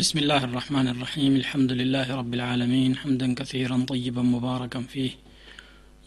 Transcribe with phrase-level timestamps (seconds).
[0.00, 5.12] بسم الله الرحمن الرحيم الحمد لله رب العالمين حمدا كثيرا طيبا مباركا فيه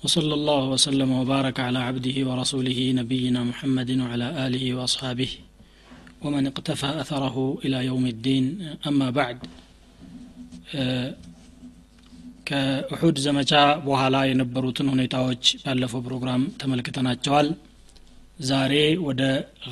[0.04, 5.32] وصلى الله وسلم وبارك على عبده ورسوله نبينا محمد وعلى آله وأصحابه
[6.22, 8.46] ومن اقتفى أثره إلى يوم الدين
[8.90, 9.38] أما بعد
[12.48, 13.52] ከኡሑድ ዘመቻ
[13.86, 17.48] በኋላ የነበሩትን ሁኔታዎች ባለፈው ፕሮግራም ተመልክተናቸዋል
[18.39, 18.73] ዛሬ
[19.07, 19.23] ወደ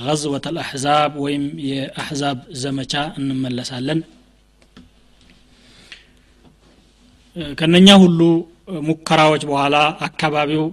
[0.00, 4.00] ገዝወት አልአሕዛብ ወይም የአሕዛብ ዘመቻ እንመለሳለን።
[7.56, 8.20] ከነኛ ሁሉ
[8.86, 9.76] ሙከራዎች በኋላ
[10.06, 10.64] አካባቢው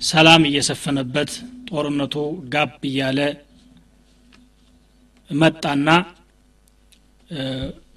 [0.00, 1.30] ሰላም እየሰፈነበት
[1.68, 2.14] ጦርነቱ
[2.52, 3.20] ጋብ እያለ
[5.30, 5.88] መጣና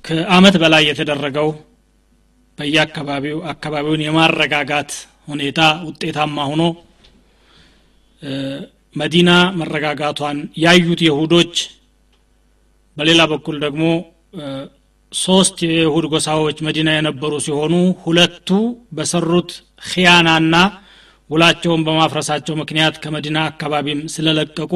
[0.06, 1.50] ከአመት በላይ የተደረገው
[2.58, 4.92] በየአካባቢው አካባቢውን የማረጋጋት
[5.28, 6.64] ሁኔታ ውጤታማ ሆኖ
[8.96, 9.30] መዲና
[9.60, 11.56] መረጋጋቷን ያዩት የሁዶች
[12.98, 13.84] በሌላ በኩል ደግሞ
[15.12, 17.74] ሶስት የይሁድ ጎሳዎች መዲና የነበሩ ሲሆኑ
[18.04, 18.50] ሁለቱ
[18.98, 19.52] በሰሩት
[19.86, 20.56] ኪያናና
[21.30, 24.74] ውላቸውን በማፍረሳቸው ምክንያት ከመዲና አካባቢም ስለለቀቁ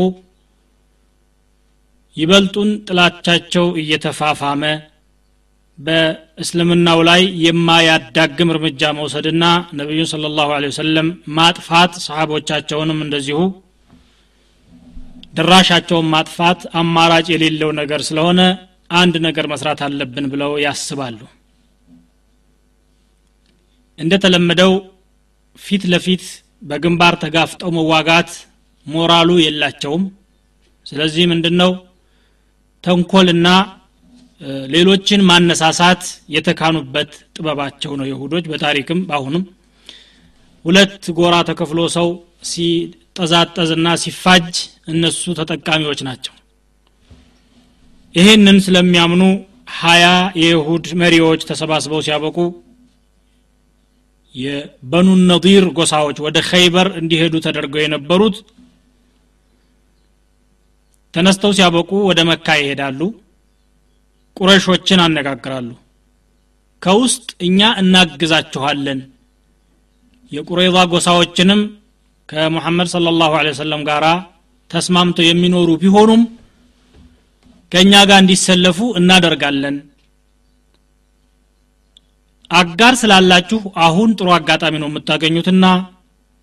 [2.17, 4.63] ይበልጡን ጥላቻቸው እየተፋፋመ
[5.77, 9.45] በእስልምናው ላይ የማያዳግም እርምጃ መውሰድና
[9.79, 13.39] ነቢዩን ስለ ላሁ ወሰለም ማጥፋት ሰሓቦቻቸውንም እንደዚሁ
[15.33, 18.41] ድራሻቸውን ማጥፋት አማራጭ የሌለው ነገር ስለሆነ
[18.95, 21.19] አንድ ነገር መስራት አለብን ብለው ያስባሉ።
[23.99, 24.73] እንደተለመደው
[25.59, 26.23] ፊት ለፊት
[26.61, 28.29] በግንባር ተጋፍጠው መዋጋት
[28.87, 30.03] ሞራሉ የላቸውም።
[30.85, 31.71] ስለዚህ ምንድን ነው
[32.83, 33.47] ተንኮልና
[34.73, 39.43] ሌሎችን ማነሳሳት የተካኑበት ጥበባቸው ነው የሁዶች በታሪክም በአሁንም።
[40.65, 42.07] ሁለት ጎራ ተከፍሎ ሰው
[43.15, 44.55] ሲጠዛጠዝና ሲፋጅ
[44.91, 46.33] እነሱ ተጠቃሚዎች ናቸው።
[48.15, 49.23] ይህንን ስለሚያምኑ
[49.75, 50.05] ሀያ
[50.41, 52.37] የይሁድ መሪዎች ተሰባስበው ሲያበቁ
[54.35, 58.37] የበኑ ነዲር ጎሳዎች ወደ ኸይበር እንዲሄዱ ተደርገው የነበሩት
[61.13, 62.99] ተነስተው ሲያበቁ ወደ መካ ይሄዳሉ
[64.37, 65.69] ቁረሾችን አነጋግራሉ።
[66.81, 69.01] ከውስጥ እኛ እናግዛችኋለን
[70.31, 71.61] የቁረይዛ ጎሳዎችንም
[72.29, 74.03] ከሙሐመድ صለ ላሁ ወሰለም ጋር
[74.71, 76.21] ተስማምተው የሚኖሩ ቢሆኑም
[77.71, 79.75] ከእኛ ጋር እንዲሰለፉ እናደርጋለን።
[82.51, 85.65] አጋር ስላላችሁ አሁን ጥሩ አጋጣሚ ነው የምታገኙትና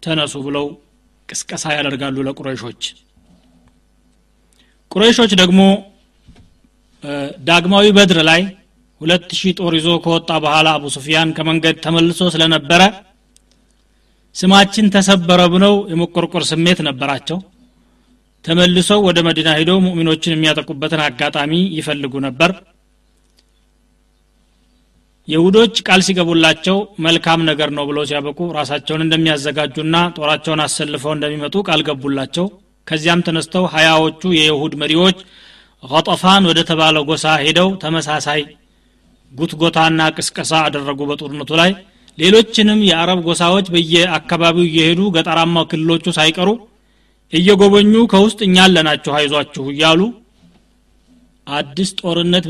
[0.02, 0.66] ተነሱ ብለው
[1.28, 2.82] ቅስቀሳ ያደርጋሉ ለቁረይሾች።
[4.90, 5.60] ቁረይሾች ደግሞ
[7.48, 8.40] ዳግማዊ በድር ላይ
[9.00, 12.82] ሁለት ሺህ ጦር ይዞ ከወጣ በኋላ አቡ ሱፊያን ከመንገድ ተመልሶ ስለነበረ
[14.36, 17.38] ስማችን ተሰበረ ብለው የመቆርቆር ስሜት ነበራቸው።
[18.44, 22.50] ተመልሰው ወደ መዲና ሂደው ሙእሚኖችን የሚያጠቁበትን አጋጣሚ ይፈልጉ ነበር።
[25.28, 26.76] የሁዶች ቃል ሲገቡላቸው
[27.06, 32.46] መልካም ነገር ነው ብለው ሲያበቁ ራሳቸውን እንደሚያዘጋጁና ጦራቸውን አሰልፈው እንደሚመጡ ቃል ገቡላቸው።
[32.86, 35.18] ከዚያም ተነስተው ሀያዎቹ የይሁድ መሪዎች
[35.82, 38.40] ቀጠፋን ወደ ተባለው ጎሳ ሄደው ተመሳሳይ
[39.32, 41.70] ጉትጎታና ቅስቀሳ አደረጉ በጦርነቱ ላይ
[42.20, 46.48] ሌሎችንም የአረብ ጎሳዎች በየአካባቢው እየሄዱ ገጠራማ ክልሎቹ ሳይቀሩ
[47.32, 50.00] እየጎበኙ ከውስጥ እኛ አለናችሁ አይዟችሁ እያሉ
[51.46, 52.44] አዲስ ጦርነት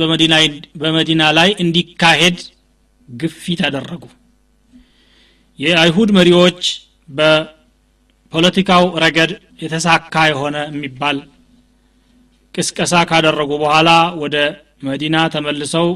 [0.83, 2.39] በመዲና ላይ እንዲካሄድ
[3.09, 4.03] ግፊት አደረጉ።
[5.59, 6.61] የአይሁድ መሪዎች
[7.09, 9.31] በፖለቲካው ረገድ
[9.63, 11.17] የተሳካ የሆነ የሚባል
[12.55, 13.91] ቅስቀሳ ካደረጉ በኋላ
[14.23, 14.37] ወደ
[14.83, 15.89] መዲና ተመልሰው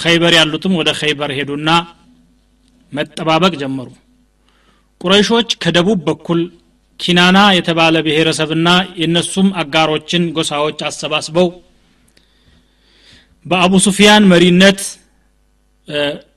[0.00, 1.68] ኸይበር ያሉትም ወደ ኸይበር ሄዱና
[2.92, 3.88] መጠባበቅ ጀመሩ።
[5.00, 6.40] ቁረይሾች ከደቡብ በኩል
[7.00, 8.68] ኪናና የተባለ ብሔረሰብና
[9.00, 11.48] የእነሱም አጋሮችን ጎሳዎች አሰባስበው
[13.46, 14.80] በአቡ ሱፊያን መሪነት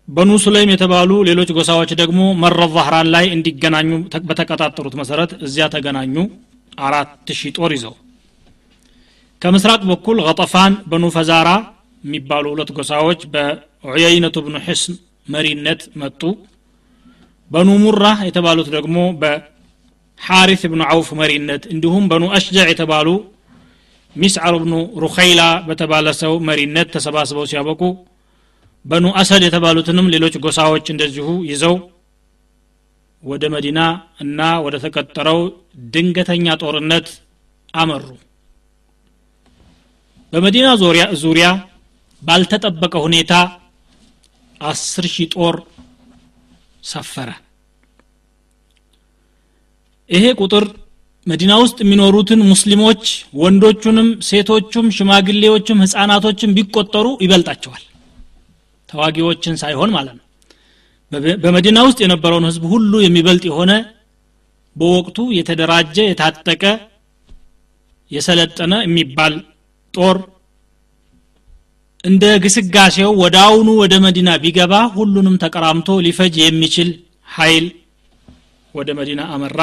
[0.07, 3.89] በኑ ሱለይም የተባሉ ሌሎች ጎሳዎች ደግሞ መረ ዛህራን ላይ እንዲገናኙ
[4.29, 6.15] በተቀጣጠሩት መሰረት እዚያ ተገናኙ።
[6.81, 7.93] አራት ሺህ ጦር ይዘው
[9.41, 11.49] ከምስራቅ በኩል ገጠፋን በኑ ፈዛራ
[12.03, 14.95] የሚባሉ ሁለት ጎሳዎች በዑየይነቱ ብኑ ሕስን
[15.27, 16.21] መሪነት መጡ።
[17.51, 23.07] በኑ ሙራ የተባሉት ደግሞ በሐሪስ ብኑ አውፍ መሪነት እንዲሁም በኑ አሽጃዕ የተባሉ
[24.15, 24.73] ሚስዓር ብኑ
[25.03, 27.81] ሩኸይላ በተባለ ሰው መሪነት ተሰባስበው ሲያበቁ
[28.85, 31.75] በኑ አሰድ የተባሉትንም ሌሎች ጎሳዎች እንደዚሁ ይዘው
[33.23, 33.79] ወደ መዲና
[34.23, 35.39] እና ወደ ተቀጠረው
[35.93, 37.07] ድንገተኛ ጦርነት
[37.73, 38.05] አመሩ።
[40.33, 40.67] በመዲና
[41.23, 41.47] ዙሪያ
[42.21, 43.33] ባልተጠበቀ ሁኔታ
[44.61, 45.55] አስር ሺህ ጦር
[46.83, 47.29] ሰፈረ።
[50.09, 50.63] ይሄ ቁጥር
[51.27, 53.03] መዲና ውስጥ የሚኖሩትን ሙስሊሞች
[53.41, 57.83] ወንዶቹንም ሴቶቹም ሽማግሌዎችም ህፃናቶችም ቢቆጠሩ ይበልጣቸዋል።
[58.89, 60.25] ተዋጊዎችን ሳይሆን ማለት ነው።
[61.43, 63.71] በመዲና ውስጥ የነበረውን ህዝብ ሁሉ የሚበልጥ የሆነ
[64.75, 66.63] በወቅቱ የተደራጀ የታጠቀ
[68.11, 69.33] የሰለጠነ የሚባል
[69.93, 70.17] ጦር
[72.03, 76.89] እንደ ግስጋሴው ወደ አሁኑ ወደ መዲና ቢገባ ሁሉንም ተቀራምቶ ሊፈጅ የሚችል
[77.27, 77.65] ኃይል
[78.75, 79.59] ወደ መዲና አመራ።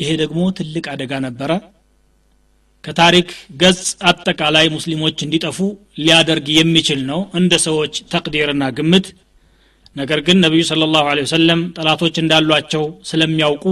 [0.00, 1.50] ይሄ ደግሞ ትልቅ አደጋ ነበረ።
[2.84, 3.28] ከታሪክ
[3.60, 5.58] ገጽ አጠቃላይ ሙስሊሞች እንዲጠፉ
[6.00, 9.06] ሊያደርግ የሚችል ነው እንደ ሰዎች ተቅዲርና ግምት።
[9.96, 13.64] ነገር ግን ነቢዩ ስለ ላሁ ወሰለም ጠላቶች እንዳሏቸው ስለሚያውቁ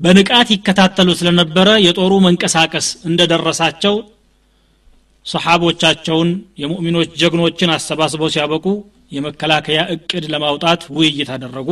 [0.00, 3.94] በንቃት ይከታተሉ ስለነበረ የጦሩ መንቀሳቀስ እንደደረሳቸው
[5.26, 6.28] ሰሓቦቻቸውን
[6.60, 8.66] የሙእሚኖች ጀግኖችን አሰባስበው ሲያበቁ
[9.12, 11.68] የመከላከያ እቅድ ለማውጣት ውይይት አደረጉ።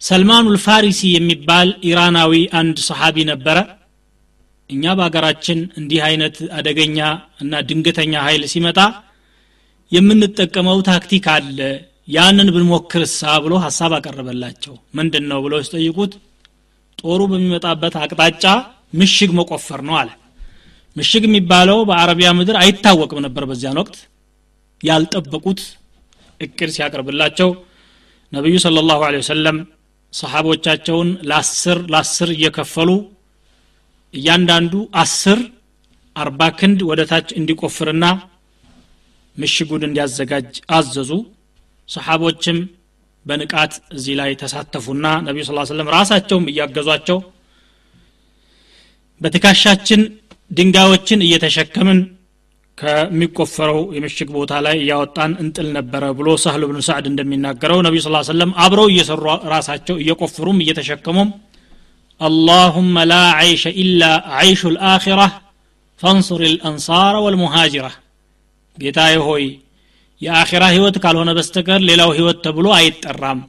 [0.00, 3.58] ሰልማኑ ልፋሪሲ የሚባል ኢራናዊ አንድ ሰሓቢ ነበረ።
[4.70, 6.98] እኛ በሀገራችን እንዲህ አይነት አደገኛ
[7.42, 8.78] እና ድንገተኛ ኃይል ሲመጣ
[9.92, 11.58] የምንጠቀመው ታክቲክ አለ።
[12.08, 16.12] ያንን ብንሞክርሳ ብሎ ሀሳብ አቀረበላቸው። ምንድን ነው ብለው ሲጠይቁት
[16.98, 18.44] ጦሩ በሚመጣበት አቅጣጫ
[18.92, 20.10] ምሽግ መቆፈር ነው አለ
[20.96, 23.96] ምሽግ የሚባለው በአረቢያ ምድር አይታወቅም ነበር በዚያን ወቅት።
[24.80, 25.60] ያልጠበቁት
[26.40, 27.50] እቅድ ሲያቀርብላቸው
[28.32, 29.56] ነቢዩ ስለ ላሁ ወሰለም
[30.12, 32.90] ሰሓቦቻቸውን ለአስር ለአስር እየከፈሉ
[34.14, 34.72] እያንዳንዱ
[35.02, 35.40] አስር
[36.16, 38.04] አርባ ክንድ ወደ ታች እንዲቆፍርና
[39.36, 40.48] ምሽጉን እንዲያዘጋጅ
[40.78, 41.10] አዘዙ።
[41.88, 42.58] ሰሓቦችም
[43.26, 47.18] በንቃት እዚህ ላይ ተሳተፉና ነቢዩ ስ ሰለም ራሳቸውም እያገዟቸው
[49.20, 50.02] በትካሻችን
[50.51, 51.99] ድንጋዮችን እየተሸከምን
[52.77, 58.51] ከሚቆፈረው የምሽግ ቦታ ላይ እያወጣን እንጥል ነበረ ብሎ ሳህል ብን ሳዕድ እንደሚናገረው ነቢዩ ስ ሰለም
[58.63, 59.23] አብረው እየሰሩ
[59.53, 61.29] ራሳቸው እየቆፍሩም እየተሸከሙም
[62.21, 65.27] اللهم لا عيش إلا عيش الآخرة
[66.01, 67.91] فانصر الأنصار والمهاجرة
[68.77, 69.43] ጌታዬ ሆይ
[70.21, 73.39] የአኺራ ህይወት ካልሆነ በስተቀር ሌላው ህይወት ተብሎ አይጠራም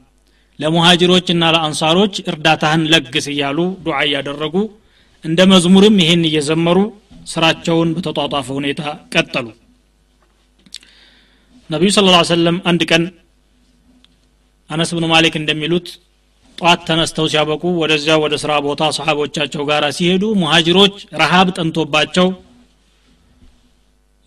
[0.59, 4.55] ለሙሃጅሮችና ለአንሳሮች እርዳታህን ለግስ እያሉ ዱዓ እያደረጉ
[5.24, 6.78] እንደ መዝሙርም ይህን እየዘመሩ
[7.32, 8.80] ስራቸውን በተጧጧፈ ሁኔታ
[9.14, 9.46] ቀጠሉ።
[11.70, 13.02] ነቢዩ ስለ ላ ሰለም አንድ ቀን
[14.70, 15.86] አነስ ብኑ ማሊክ እንደሚሉት
[16.58, 22.28] ጧት ተነስተው ሲያበቁ ወደዚያ ወደ ስራ ቦታ ሰሓቦቻቸው ጋር ሲሄዱ ሙሃጅሮች ረሃብ ጠንቶባቸው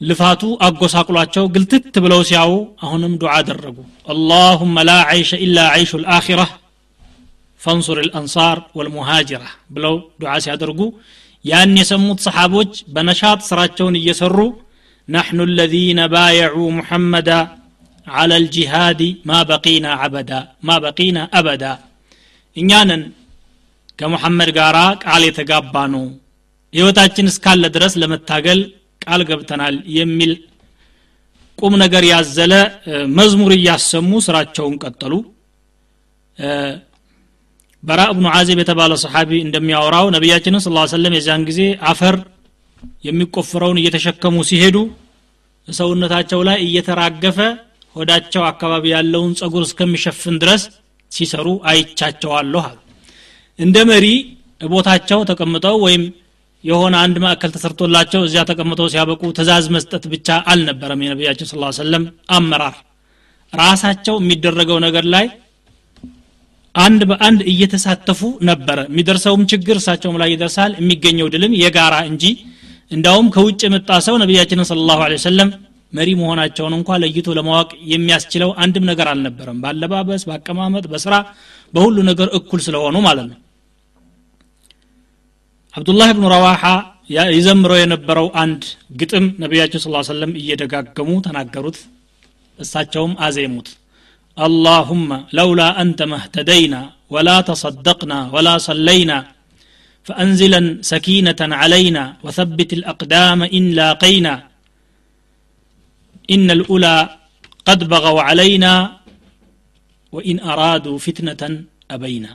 [0.02, 2.52] ልፋቱ አጎሳቅሏቸው ግልትት ብለው ሲያው
[2.86, 3.78] አሁንም ዱዓ አደረጉ።
[4.14, 6.42] አላሁመ ላ ዓይሸ ኢላ ዓይሹ ልአኪራ
[7.65, 9.43] ፈንሱር ልአንሳር ወልሙሃጅራ
[9.75, 10.81] ብለው ዱዓ ሲያደርጉ
[11.45, 14.39] ያን የሰሙት ሰሓቦች በነሻጥ ስራቸውን እየሰሩ
[15.09, 17.41] نحن الذين بايعوا محمدا
[18.07, 19.01] على الجهاد
[19.31, 21.73] ما بقينا عبدا ما بقينا أبدا
[22.57, 23.03] እኛንን
[23.99, 26.05] ከሙሐመድ ጋር ቃል የተጋባ ነው
[26.75, 28.61] ህይወታችን እስካለ ድረስ ለመታገል
[29.05, 30.33] ቃል ገብተናል የሚል
[31.59, 32.53] ቁም ነገር ያዘለ
[33.19, 35.13] መዝሙር እያሰሙ ስራቸውን ቀጠሉ
[37.86, 41.62] በራ እብኑ አዚብ የተባለ ሰሓቢ እንደሚያወራው ነቢያችንን ስ ሰለም የዚያን ጊዜ
[41.92, 42.16] አፈር
[43.08, 44.78] የሚቆፍረውን እየተሸከሙ ሲሄዱ
[45.68, 47.38] ሰውነታቸው ላይ እየተራገፈ
[47.96, 50.64] ሆዳቸው አካባቢ ያለውን ጸጉር እስከሚሸፍን ድረስ
[51.12, 52.78] ሲሰሩ አይቻቸዋለሁ አሉ።
[53.60, 54.06] እንደ መሪ
[54.68, 56.04] ቦታቸው ተቀምጠው ወይም
[56.64, 62.76] የሆነ አንድ ማዕከል ተሰርቶላቸው እዚያ ተቀምጠው ሲያበቁ ትእዛዝ መስጠት ብቻ አልነበረም የነቢያችን ስ ሰለም አመራር።
[63.54, 65.26] ራሳቸው የሚደረገው ነገር ላይ
[66.76, 72.24] አንድ በአንድ እየተሳተፉ ነበረ። የሚደርሰውም ችግር እሳቸውም ላይ ይደርሳል። የሚገኘው ድልም የጋራ እንጂ
[72.92, 75.50] እንዳውም ከውጭ የመጣ ሰው ነቢያችንን ስለ ላሁ ሰለም
[75.94, 81.16] መሪ መሆናቸውን እንኳ ለይቶ ለማወቅ የሚያስችለው አንድም ነገር አልነበረም። በአለባበስ በአቀማመጥ በስራ
[81.74, 83.40] በሁሉ ነገር እኩል ስለሆኑ ማለት ነው።
[85.76, 86.64] አብዱላህ ብኑ ረዋሓ
[87.34, 88.62] ይዘምረው የነበረው አንድ
[89.00, 91.78] ግጥም ነቢያችን ስ ሰለም እየደጋገሙ ተናገሩት።
[92.60, 93.68] እሳቸውም አዜሙት
[94.39, 96.81] اللهم لولا أنت ما اهتدينا
[97.15, 99.19] ولا تصدقنا ولا صلينا
[100.07, 100.61] فأنزلا
[100.93, 104.35] سكينة علينا وثبت الأقدام إن لاقينا
[106.35, 106.97] إن الأولى
[107.69, 108.73] قد بغوا علينا
[110.15, 111.43] وإن أرادوا فتنة
[111.97, 112.33] أبينا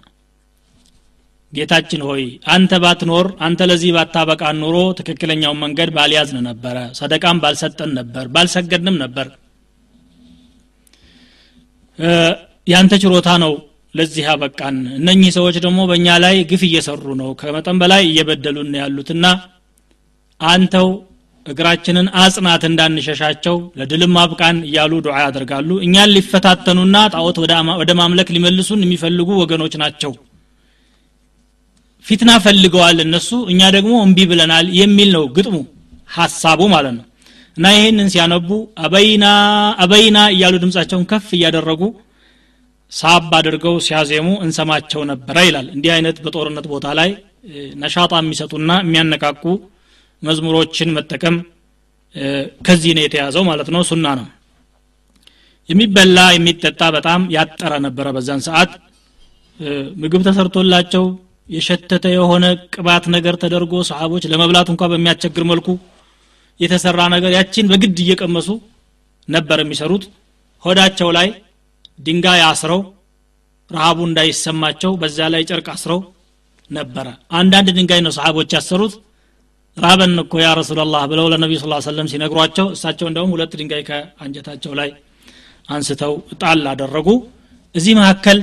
[1.54, 8.26] ጌታችን ሆይ አንተ ባትኖር አንተ ለዚህ ባታበቃን ኑሮ ትክክለኛውን መንገድ ባልያዝን ነበረ ሰደቃም ባልሰጠን ነበር
[8.36, 9.28] ባልሰገድንም ነበር
[12.67, 13.53] ያንተ ችሮታ ነው
[13.95, 19.25] ለዚህ ያበቃን። እነኚህ ሰዎች ደግሞ በእኛ ላይ ግፍ እየሰሩ ነው። ከመጠን በላይ እየበደሉን ያሉትና
[20.41, 20.89] አንተው
[21.47, 27.37] እግራችንን አጽናት እንዳንሸሻቸው ለድልም አብቃን እያሉ ዱዓ ያደርጋሉ። እኛን ሊፈታተኑና ጣዖት
[27.81, 30.13] ወደ ማምለክ ሊመልሱን የሚፈልጉ ወገኖች ናቸው።
[32.07, 35.57] ፊትና ፈልገዋል እነሱ እኛ ደግሞ እምቢ ብለናል የሚል ነው ግጥሙ
[36.11, 37.05] ሀሳቡ ማለት ነው
[37.57, 38.49] እና ይህንን ሲያነቡ
[38.85, 39.27] አበይና
[39.85, 41.83] አበይና እያሉ ድምፃቸውን ከፍ እያደረጉ
[42.93, 47.11] ሳብ አድርገው ሲያዜሙ እንሰማቸው ነበረ ይላል። እንዲህ አይነት በጦርነት ቦታ ላይ
[47.83, 49.45] ነሻጣ የሚሰጡና የሚያነቃቁ
[50.23, 51.37] መዝሙሮችን መጠቀም
[52.67, 54.27] ከዚህ ነው የተያዘው ማለት ነው። ሱና ነው።
[55.69, 58.71] የሚበላ የሚጠጣ በጣም ያጠረ ነበረ በዛን ሰዓት።
[60.03, 61.05] ምግብ ተሰርቶላቸው
[61.49, 65.69] የሸተተ የሆነ ቅባት ነገር ተደርጎ ሰሃቦች ለመብላት እንኳ በሚያስቸግር መልኩ
[66.61, 68.49] የተሰራ ነገር ያችን በግድ እየቀመሱ
[69.29, 70.05] ነበር የሚሰሩት።
[70.65, 71.29] ሆዳቸው ላይ
[71.99, 72.81] ድንጋይ አስረው
[73.71, 76.01] ረሃቡ እንዳይሰማቸው በዛ ላይ ጨርቅ አስረው
[76.71, 78.95] ነበረ። አንዳንድ ድንጋይ ነው ሰሃቦች ያሰሩት።
[79.77, 84.89] ራበን እኮ ያ ረሱላላህ ብለው ለነቢዩ ስ ሰለም ሲነግሯቸው እሳቸው እንደውም ሁለት ድንጋይ ከአንጀታቸው ላይ
[85.69, 87.09] አንስተው ጣል አደረጉ።
[87.75, 88.39] እዚህ መካከል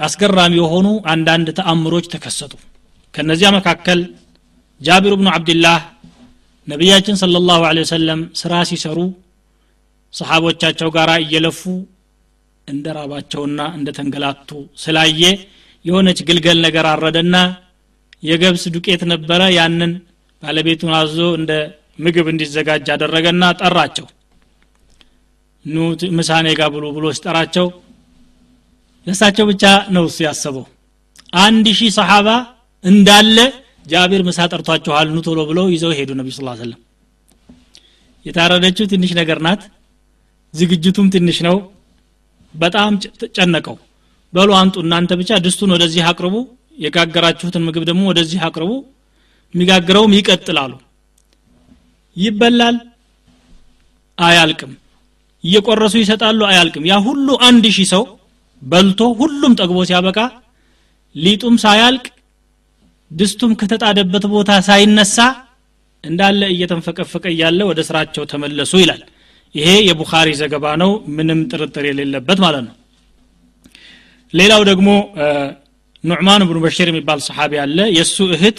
[0.00, 2.52] አስገራሚ የሆኑ አንዳንድ ተአምሮች ተከሰቱ።
[3.14, 4.00] ከነዚያ መካከል
[4.80, 5.78] ጃቢር ብኑ አብድላህ
[6.68, 8.98] ነቢያችን صለ ላሁ ወሰለም ስራ ሲሰሩ
[10.14, 11.60] ሰሓቦቻቸው ጋር እየለፉ
[12.68, 14.50] እንደ ራባቸውና እንደ ተንገላቱ
[14.82, 15.22] ስላየ
[15.84, 17.36] የሆነች ግልገል ነገር አረደና
[18.22, 19.92] የገብስ ዱቄት ነበረ። ያንን
[20.42, 21.52] ባለቤቱን አዞ እንደ
[22.04, 24.06] ምግብ እንዲዘጋጅ አደረገና ጠራቸው።
[25.64, 25.76] ኑ
[26.18, 27.66] ምሳኔ ጋ ብሉ ብሎ ሲጠራቸው
[29.06, 29.64] ለእሳቸው ብቻ
[29.96, 30.66] ነው እሱ ያሰበው።
[31.44, 32.28] አንድ ሺህ ሰሓባ
[32.84, 33.38] እንዳለ
[33.88, 36.80] ጃቢር ምሳ ጠርቷችኋል ኑ ቶሎ ብለው ይዘው ሄዱ ነቢ ስ ሰለም
[38.26, 39.62] የታረደችው ትንሽ ነገር ናት
[40.54, 41.56] ዝግጅቱም ትንሽ ነው።
[42.54, 42.92] በጣም
[43.36, 43.76] ጨነቀው
[44.32, 46.34] በሉ አንጡ እናንተ ብቻ ድስቱን ወደዚህ አቅርቡ
[46.78, 48.72] የጋገራችሁትን ምግብ ደግሞ ወደዚህ አቅርቡ
[49.54, 50.72] የሚጋግረውም ይቀጥላሉ
[52.16, 52.76] ይበላል
[54.18, 54.72] አያልቅም።
[55.44, 58.04] እየቆረሱ ይሰጣሉ አያልቅም። ያ ሁሉ አንድ ሺህ ሰው
[58.62, 60.18] በልቶ ሁሉም ጠግቦ ሲያበቃ
[61.14, 62.04] ሊጡም ሳያልቅ
[63.10, 65.16] ድስቱም ከተጣደበት ቦታ ሳይነሳ
[66.04, 69.02] እንዳለ እየተንፈቀፈቀ እያለ ወደ ስራቸው ተመለሱ ይላል።
[69.54, 72.74] ይሄ የቡኻሪ ዘገባ ነው። ምንም ጥርጥር የሌለበት ማለት ነው።
[74.32, 74.88] ሌላው ደግሞ
[76.04, 78.58] ኑዕማን ብኑ በሽር የሚባል ሰሓቢ አለ። የእሱ እህት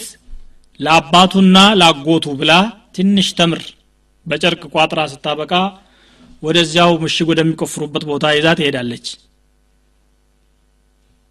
[0.80, 2.52] ለአባቱና ለአጎቱ ብላ
[2.96, 3.62] ትንሽ ተምር
[4.26, 5.52] በጨርቅ ቋጥራ ስታበቃ
[6.42, 9.06] ወደዚያው ምሽግ ወደሚቆፍሩበት ቦታ ይዛ ትሄዳለች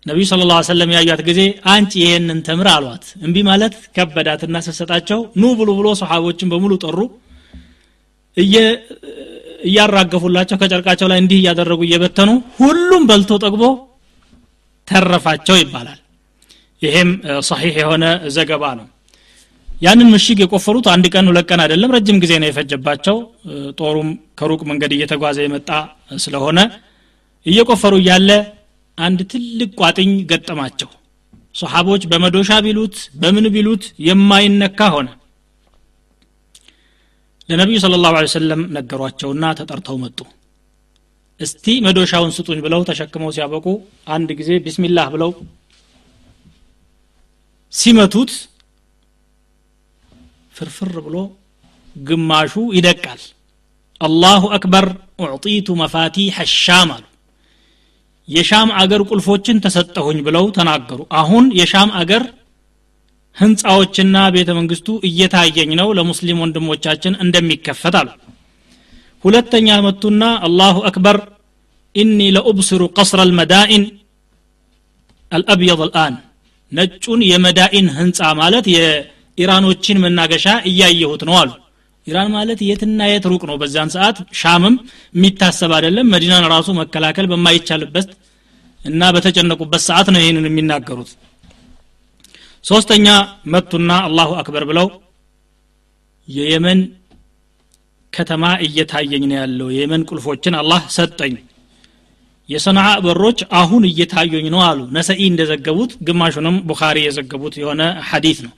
[0.06, 1.42] ነቢዩ ስለ ላ ሰለም ያዩት ጊዜ
[1.72, 7.00] አንቺ ይሄንን ተምር አሏት። እምቢ ማለት ከበዳትና ስሰጣቸው ኑ ብሉ ብሎ ሰሓቦችን በሙሉ ጠሩ።
[9.68, 12.30] እያራገፉላቸው ከጨርቃቸው ላይ እንዲህ እያደረጉ እየበተኑ
[12.60, 13.64] ሁሉም በልቶ ጠግቦ
[14.88, 16.00] ተረፋቸው ይባላል።
[16.82, 17.10] ይሄም
[17.48, 18.88] ሰሒሕ የሆነ ዘገባ ነው።
[19.68, 23.18] ያንን ምሽግ የቆፈሩት አንድ ቀን ሁለት ቀን አይደለም ረጅም ጊዜ ነው የፈጀባቸው።
[23.80, 25.70] ጦሩም ከሩቅ መንገድ እየተጓዘ የመጣ
[26.24, 26.60] ስለሆነ
[27.46, 28.30] እየቆፈሩ እያለ
[29.00, 30.90] አንድ ትልቅ ቋጥኝ ገጠማቸው።
[31.56, 35.08] ሰሓቦች በመዶሻ ቢሉት በምን ቢሉት የማይነካ ሆነ።
[37.50, 40.20] ለነቢዩ ስለ ላሁ ሰለም ነገሯቸውና ተጠርተው መጡ።
[41.40, 43.66] እስቲ መዶሻውን ስጡኝ ብለው ተሸክመው ሲያበቁ
[44.16, 45.32] አንድ ጊዜ ቢስሚላህ ብለው
[47.74, 48.32] ሲመቱት
[50.56, 51.18] ፍርፍር ብሎ
[51.96, 53.22] ግማሹ ይደቃል።
[54.02, 54.86] አላሁ አክበር
[55.24, 57.04] ኡዕጢቱ መፋቲሕ ሻም አሉ
[58.30, 62.24] የሻም አገር ቁልፎችን ተሰጠሁኝ ብለው ተናገሩ። አሁን የሻም አገር
[63.38, 68.10] ህንፃዎችና ቤተ መንግስቱ እየታየኝ ነው ለሙስሊም ወንድሞቻችን እንደሚከፈት አሉ።
[69.24, 71.18] ሁለተኛ መቱና አላሁ አክበር
[71.96, 73.84] ኢኒ ለኡብስሩ ቀስረ አልመዳኢን
[75.32, 76.16] አልአብየድ አልአን።
[76.72, 81.52] ነጩን የመዳኢን ህንፃ ማለት የኢራኖችን መናገሻ እያየሁት ነው አሉ
[82.10, 83.56] ኢራን ማለት የትና የት ሩቅ ነው?
[83.62, 84.76] በዛን ሰዓት ሻምም
[85.16, 88.10] የሚታሰብ አይደለም። መዲናን ራሱ መከላከል በማይቻልበት
[88.82, 91.12] እና በተጨነቁበት ሰዓት ነው ይህንን የሚናገሩት።
[92.66, 93.08] ሶስተኛ
[93.54, 94.88] መቱና አላሁ አክበር ብለው
[96.28, 96.80] የየመን
[98.14, 101.36] ከተማ እየታየኝ ነው ያለው። የየመን ቁልፎችን አላህ ሰጠኝ።
[102.50, 108.54] የሰንዓ በሮች አሁን እየታዩኝ ነው አሉ። ነሰኢ እንደዘገቡት ግማሹንም ቡኻሪ የዘገቡት የሆነ ሐዲት ነው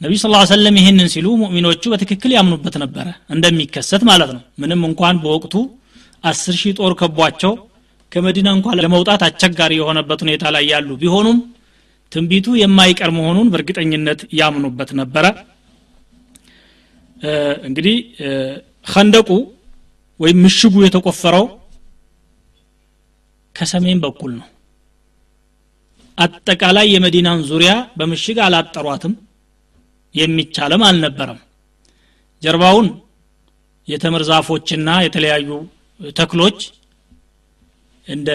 [0.00, 5.54] ነቢዩ ስ ሰለም ይህንን ሲሉ ሙእሚኖቹ በትክክል ያምኑበት ነበረ። እንደሚከሰት ማለት ነው። ምንም እንኳን በወቅቱ
[6.24, 7.52] አስር ሺህ ጦር ከቧቸው
[8.12, 11.38] ከመዲና እንኳን ለመውጣት አስቸጋሪ የሆነበት ሁኔታ ላይ ያሉ ቢሆኑም
[12.12, 15.24] ትንቢቱ የማይቀር መሆኑን በእርግጠኝነት ያምኑበት ነበረ።
[17.68, 17.96] እንግዲህ
[18.86, 19.30] ከንደቁ
[20.20, 21.46] ወይም ምሽጉ የተቆፈረው
[23.54, 24.46] ከሰሜን በኩል ነው።
[26.18, 29.14] አጠቃላይ የመዲናን ዙሪያ በምሽግ አላጠሯትም
[30.16, 31.40] የሚቻልም አልነበረም።
[32.42, 32.86] ጀርባውን
[33.88, 35.48] የተምር ዛፎችና የተለያዩ
[36.16, 36.58] ተክሎች
[38.06, 38.30] እንደ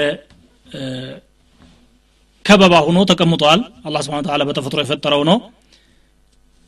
[2.46, 5.38] ከበባ ሆኖ ተቀምጠዋል። አላህ ስብን ተላ በተፈጥሮ የፈጠረው ነው።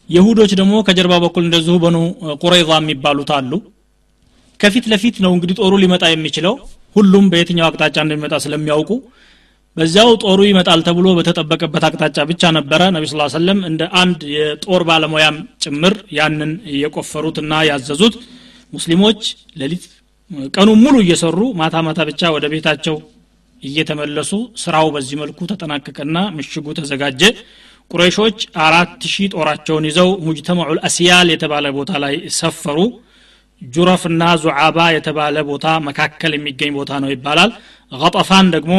[0.09, 1.97] የሁዶች ደግሞ ከጀርባ በኩል እንደዚሁ በኑ
[2.41, 3.51] ቁረይዛ የሚባሉት አሉ።
[4.59, 6.55] ከፊት ለፊት ነው እንግዲህ ጦሩ ሊመጣ የሚችለው።
[6.95, 8.89] ሁሉም በየትኛው አቅጣጫ እንደሚመጣ ስለሚያውቁ
[9.77, 15.37] በዚያው ጦሩ ይመጣል ተብሎ በተጠበቀበት አቅጣጫ ብቻ ነበረ ነቢ ስ ሰለም እንደ አንድ የጦር ባለሙያም
[15.63, 16.51] ጭምር ያንን
[16.81, 18.15] የቆፈሩትና ያዘዙት።
[18.73, 19.21] ሙስሊሞች
[19.61, 19.83] ሌሊት
[20.55, 22.95] ቀኑ ሙሉ እየሰሩ ማታ ማታ ብቻ ወደ ቤታቸው
[23.63, 27.21] እየተመለሱ ስራው በዚህ መልኩ ተጠናቀቀና ምሽጉ ተዘጋጀ።
[27.91, 32.79] ቁረይሾች አራት ሺህ ጦራቸውን ይዘው ሙጅተማዑል አስያል የተባለ ቦታ ላይ ሰፈሩ።
[33.61, 37.51] ጁረፍና ዙዓባ የተባለ ቦታ መካከል የሚገኝ ቦታ ነው ይባላል።
[38.15, 38.73] ጠፋን ደግሞ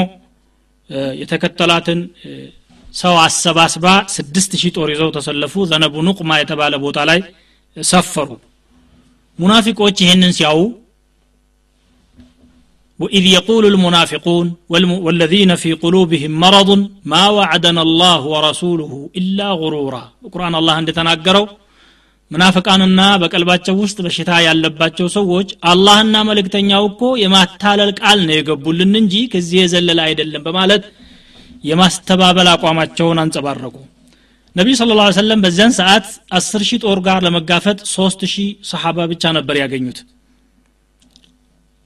[1.21, 1.99] የተከተላትን
[3.01, 7.19] ሰው አሰባስባ ስድስት ሺህ ጦር ይዘው ተሰለፉ ዘነቡ ኑቅማ የተባለ ቦታ ላይ
[7.77, 8.29] ሰፈሩ
[9.39, 10.61] ሙናፊቆች ይህንን ሲያው
[12.99, 14.47] وإذ يقول المنافقون
[15.05, 16.69] والذين في قلوبهم مرض
[17.11, 21.47] ما وعدنا الله ورسوله إلا غرورا القرآن الله عند تناقروا
[22.30, 29.58] ምናፍቃንና በቀልባቸው ውስጥ በሽታ ያለባቸው ሰዎች አላህና መልእክተኛው እኮ የማታለል ቃል ነው የገቡልን እንጂ ከዚህ
[29.60, 30.84] የዘለለ አይደለም በማለት
[31.64, 33.74] የማስተባበል አቋማቸውን አንጸባረቁ።
[34.56, 36.06] ነቢዩ ስለ ላ ሰለም በዚያን ሰዓት
[36.38, 39.98] አስር ሺህ ጦር ጋር ለመጋፈጥ ሶስት ሺህ ሰሓባ ብቻ ነበር ያገኙት።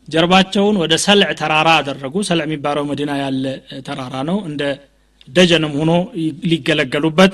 [0.08, 3.44] ጀርባቸውን ወደ ሰልዕ ተራራ አደረጉ። ሰልዕ የሚባለው መዲና ያለ
[3.88, 4.62] ተራራ ነው። እንደ
[5.28, 5.92] ደጀንም ሆኖ
[6.50, 7.32] ሊገለገሉበት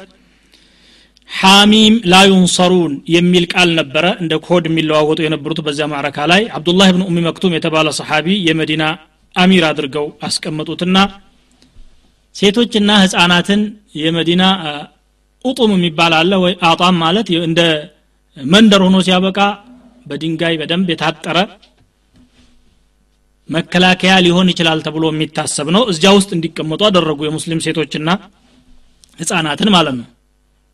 [1.31, 7.05] ሐሚም ላ ዩንሰሩን የሚል ቃል ነበረ። እንደ ኮድ የሚለዋወጡ የነበሩት በዚያ ማዕረካ ላይ አብዱላህ ብን
[7.09, 8.85] ኡሚ መክቱም የተባለ ሰሓቢ የመዲና
[9.35, 10.97] አሚር አድርገው አስቀመጡትና
[12.35, 13.61] ሴቶችና ህፃናትን
[14.01, 14.43] የመዲና
[15.45, 16.53] ኡጡም የሚባል አለ ወይ?
[16.69, 17.61] አጣም ማለት እንደ
[18.37, 19.39] መንደር ሆኖ ሲያበቃ
[20.07, 21.39] በድንጋይ በደንብ የታጠረ
[23.49, 28.09] መከላከያ ሊሆን ይችላል ተብሎ የሚታሰብ ነው። እዚያ ውስጥ እንዲቀመጡ አደረጉ የሙስሊም ሴቶችና
[29.19, 30.07] ህፃናትን ማለት ነው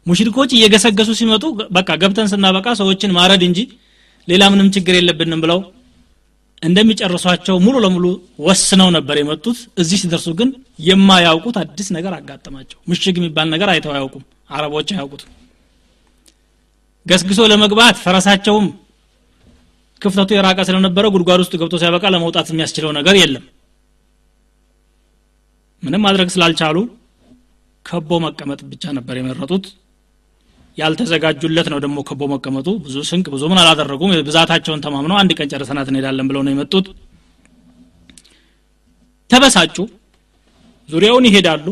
[0.07, 1.45] ሙሽሪኮች እየገሰገሱ ሲመጡ
[1.77, 3.61] በቃ ገብተን ስናበቃ ሰዎችን ማረድ እንጂ
[4.29, 5.61] ሌላ ምንም ችግር የለብንም ብለው
[6.63, 8.07] እንደሚጨርሷቸው ሙሉ ለሙሉ
[8.47, 10.49] ወስነው ነበር የመጡት። እዚህ ሲደርሱ ግን
[10.89, 15.31] የማያውቁት አዲስ ነገር አጋጠማቸው። ምሽግ የሚባል ነገር አይተው አያውቁም። አረቦች አያውቁትም።
[17.07, 18.67] ገስግሶ ለመግባት ፈረሳቸውም
[20.03, 23.45] ክፍተቱ የራቀ ስለነበረ ጉድጓድ ውስጥ ገብቶ ሲያበቃ ለመውጣት የሚያስችለው ነገር የለም።
[25.83, 26.77] ምንም ማድረግ ስላልቻሉ
[27.87, 29.65] ከቦ መቀመጥ ብቻ ነበር የመረጡት
[30.81, 35.89] ያልተዘጋጁለት ነው ደግሞ ከቦ መቀመጡ። ብዙ ስንቅ ብዙ ምን አላደረጉም። ብዛታቸውን ተማምነው አንድ ቀን ጨርሰናት
[35.93, 36.87] እንሄዳለን ብለው ነው የመጡት።
[39.31, 39.77] ተበሳጩ።
[40.89, 41.67] ዙሪያውን ይሄዳሉ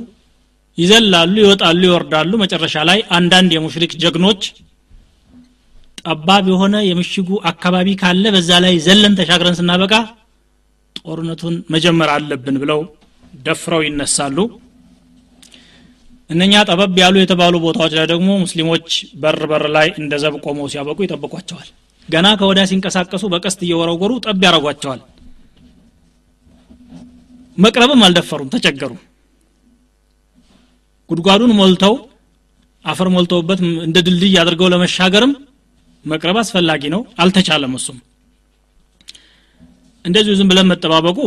[0.78, 4.42] ይዘላሉ ይወጣሉ ይወርዳሉ። መጨረሻ ላይ አንዳንድ የሙሽሪክ ጀግኖች
[6.02, 9.94] ጠባብ የሆነ የምሽጉ አካባቢ ካለ በዛ ላይ ዘለን ተሻግረን ስናበቃ
[10.98, 12.80] ጦርነቱን መጀመር አለብን ብለው
[13.46, 14.38] ደፍረው ይነሳሉ
[16.30, 18.88] እነኛ ጠበብ ያሉ የተባሉ ቦታዎች ላይ ደግሞ ሙስሊሞች
[19.22, 21.68] በር በር ላይ እንደ ዘብ ቆመው ሲያበቁ ይጠብቋቸዋል።
[22.08, 25.00] ገና ከወዳ ሲንቀሳቀሱ በቀስት እየወረወሩ ጠብ ያደረጓቸዋል
[27.58, 28.92] መቅረብም አልደፈሩም ተቸገሩ
[31.10, 31.94] ጉድጓዱን ሞልተው
[32.84, 35.32] አፈር ሞልተውበት እንደ ድልድይ አድርገው ለመሻገርም
[36.04, 37.98] መቅረብ አስፈላጊ ነው አልተቻለም እሱም።
[40.04, 41.18] እንደዚሁ ዝም ብለን መጠባበቁ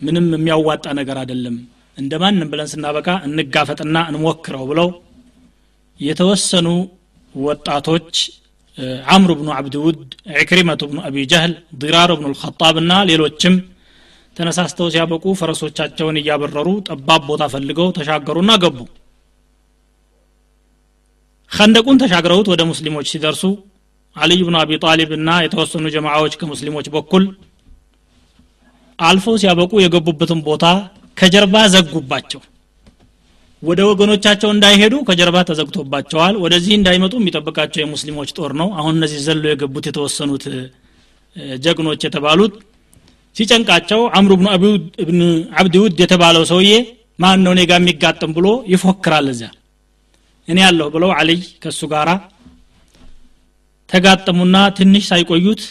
[0.00, 1.56] ምንም የሚያዋጣ ነገር አይደለም
[1.98, 4.88] እንደ ማንም ብለን ስናበቃ እንጋፈጥና እንሞክረው ብለው
[6.00, 6.66] የተወሰኑ
[7.34, 8.12] ወጣቶች
[9.14, 10.00] አምሩ ብኑ አብድውድ
[10.42, 13.54] ዕክሪመቱ ብኑ አቢ ጀህል ዲራር ብኑ ልኸጣብ እና ሌሎችም
[14.36, 18.78] ተነሳስተው ሲያበቁ ፈረሶቻቸውን እያበረሩ ጠባብ ቦታ ፈልገው ተሻገሩና ገቡ።
[21.50, 23.42] ከንደቁን ተሻግረውት ወደ ሙስሊሞች ሲደርሱ
[24.16, 27.24] አልይ ብኑ አቢ ጣሊብ እና የተወሰኑ ጀማዓዎች ከሙስሊሞች በኩል
[28.98, 30.64] አልፈው ሲያበቁ የገቡበትን ቦታ
[31.18, 32.40] ከጀርባ ዘጉባቸው።
[33.62, 39.86] ወደ ወገኖቻቸው እንዳይሄዱ ከጀርባ ተዘግቶባቸዋል። ወደዚህ እንዳይመጡ የሚጠብቃቸው የሙስሊሞች ጦር ነው። አሁን እነዚህ ዘሎ የገቡት
[39.88, 40.44] የተወሰኑት
[41.64, 42.54] ጀግኖች የተባሉት
[43.36, 44.32] ሲጨንቃቸው አምሩ
[45.08, 45.20] ብኑ
[45.60, 46.70] አብዲ ውድ የተባለው ሰውዬ
[47.18, 49.48] ማን ነው እኔ ጋር የሚጋጥም ብሎ ይፎክራል እዚያ
[50.48, 52.08] እኔ ያለሁ ብለው አልይ ከእሱ ጋር
[53.88, 55.62] ተጋጠሙና ትንሽ ሳይቆዩት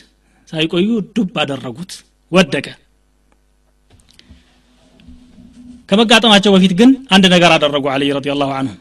[0.50, 1.92] ሳይቆዩ ዱብ አደረጉት።
[2.32, 2.66] ወደቀ
[5.90, 8.74] ከመጋጠማቸው በፊት ግን አንድ ነገር አደረጉ አልይ ረዲ ላሁ አንሁ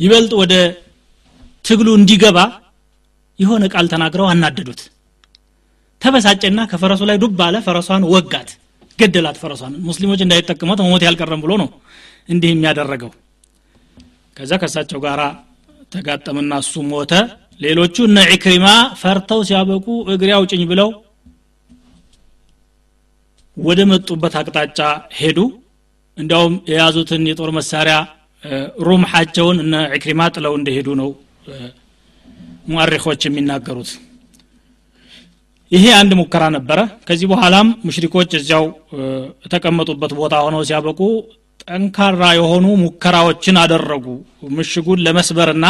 [0.00, 0.54] ይበልጥ ወደ
[1.64, 2.38] ትግሉ እንዲገባ
[3.38, 4.80] የሆነ ቃል ተናግረው አናደዱት።
[6.02, 8.50] ተበሳጨና ከፈረሱ ላይ ዱብ አለ ፈረሷን ወጋት
[8.98, 11.68] ገደላት ፈረሷን። ሙስሊሞች እንዳይጠቀሟት መሞት ያልቀረም ብሎ ነው
[12.28, 13.10] እንዲህ የሚያደረገው
[14.36, 15.20] ከዛ ከሳቸው ጋር
[15.94, 17.12] ተጋጠምና እሱ ሞተ።
[17.60, 18.66] ሌሎቹ እነ ዒክሪማ
[19.00, 20.88] ፈርተው ሲያበቁ እግሬ አውጭኝ ብለው
[23.56, 24.78] ወደ መጡበት አቅጣጫ
[25.18, 25.38] ሄዱ
[26.18, 27.96] እንዲያውም የያዙትን የጦር መሳሪያ
[28.86, 31.08] ሩምሓቸውን እነ ዕክሪማ ጥለው እንደሄዱ ነው
[32.68, 33.90] ሙአሪኮች የሚናገሩት።
[35.72, 38.64] ይሄ አንድ ሙከራ ነበረ። ከዚህ በኋላም ሙሽሪኮች እዚያው
[39.44, 41.00] የተቀመጡበት ቦታ ሆነው ሲያበቁ
[41.64, 44.06] ጠንካራ የሆኑ ሙከራዎችን አደረጉ።
[44.56, 45.66] ምሽጉን ለመስበርና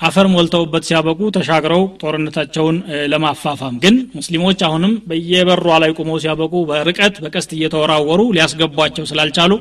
[0.00, 2.76] አፈር ሞልተውበት ሲያበቁ ተሻግረው ጦርነታቸውን
[3.12, 9.52] ለማፋፋም ግን ሙስሊሞች አሁንም በየበሯ ላይ ቁመው ሲያበቁ በርቀት በቀስት እየተወራወሩ ሊያስገቧቸው ስላልቻሉ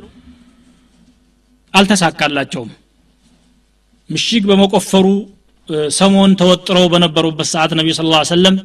[1.74, 2.72] አልተሳካላቸውም።
[4.10, 5.08] ምሽግ በመቆፈሩ
[5.98, 8.58] ሰሞን ተወጥረው በነበሩበት ሰዓት ነቢ ስ ሰለም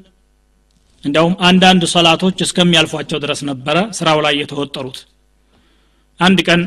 [1.05, 4.99] እንዲያውም አንዳንድ ሰላቶች እስከሚያልፏቸው ድረስ ነበረ ስራው ላይ የተወጠሩት።
[6.21, 6.61] አንድ ቀን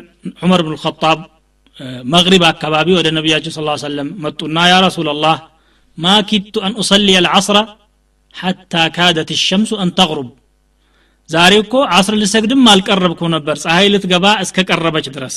[0.43, 0.75] ዑመር ብን
[2.13, 5.37] መግሪብ አካባቢ ወደ ነቢያችን ስ ሰለም መጡና ያ ረሱላላህ
[5.97, 7.57] ማ ኪቱ አን ኡሰልይ አልዓስረ
[8.35, 10.29] ሐታ ካደት ሸምሱ አን ተغሩብ
[11.29, 15.35] ዛሬ እኮ አስር ልሰግድም አልቀረብኩም ነበር ፀሐይ ልትገባ እስከ ቀረበች ድረስ።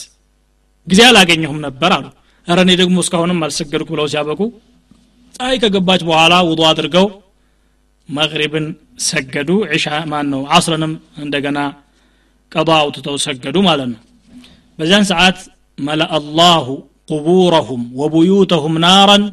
[0.87, 2.07] ጊዜ አላገኘሁም ነበር አሉ።
[2.49, 4.41] እረ እኔ ደግሞ እስካሁንም አልሰገድኩ ብለው ሲያበቁ
[5.35, 7.07] ፀሐይ ከገባች በኋላ ውጡ አድርገው
[8.09, 8.67] መግሪብን
[9.07, 10.93] ሰገዱ። ዒሻ ማን ነው አስርንም
[11.25, 11.59] እንደገና
[12.53, 14.01] ቀض አውጥተው ሰገዱ ማለት ነው።
[14.79, 15.39] በዚያን ሰዓት
[15.79, 16.67] መለአ አላሁ
[17.11, 19.25] ቁቡረሁም ወቡዩተሁም ናራን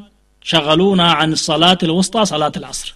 [0.46, 2.90] ሸገሉና አን ሰላት ልውስጣ ሰላት ልዓስር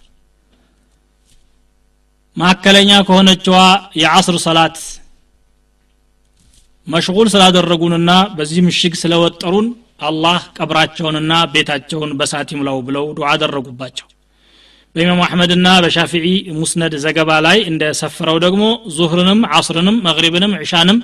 [2.36, 3.58] ማዕከለኛ ከሆነችዋ
[4.00, 4.76] የዓስር ሰላት
[6.86, 9.66] መሽጉል ስላደረጉንና በዚህ ምሽግ ስለወጠሩን
[10.08, 14.06] አላህ ቀብራቸውንና ቤታቸውን በሳት ይሙላው ብለው ዱዓ አደረጉባቸው።
[14.96, 16.26] በኢማሙ አሕመድና በሻፊዒ
[16.58, 18.62] ሙስነድ ዘገባ ላይ እንደሰፈረው ደግሞ
[18.96, 20.98] ዙህርንም አስርንም መግሪብንም ዕሻንም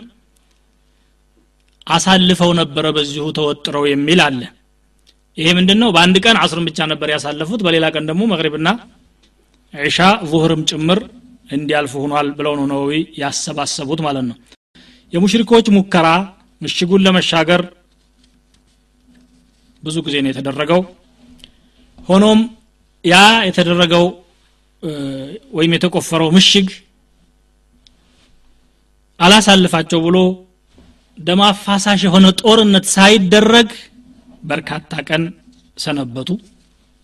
[1.87, 4.41] አሳልፈው ነበረ በዚሁ ተወጥረው የሚል አለ።
[5.39, 8.69] ይሄ ምንድን ነው በአንድ ቀን አስርን ብቻ ነበር ያሳለፉት። በሌላ ቀን ደግሞ መግሪብና
[9.75, 9.99] ዒሻ
[10.31, 10.99] ዙህርም ጭምር
[11.51, 12.93] እንዲያልፉ ሆኗል ብለው ነው ነወዊ
[13.23, 14.37] ያሰባሰቡት ማለት ነው።
[15.13, 16.07] የሙሽሪኮች ሙከራ
[16.61, 17.63] ምሽጉን ለመሻገር
[19.83, 20.81] ብዙ ጊዜ ነው የተደረገው።
[21.99, 22.41] ሆኖም
[23.05, 23.17] ያ
[23.49, 24.05] የተደረገው
[25.55, 26.69] ወይም የተቆፈረው ምሽግ
[29.21, 30.17] አላሳልፋቸው ብሎ
[31.19, 33.69] ደም አፋሳሽ የሆነ ጦርነት ሳይደረግ
[34.43, 35.23] በርካታ ቀን
[35.77, 36.29] ሰነበቱ።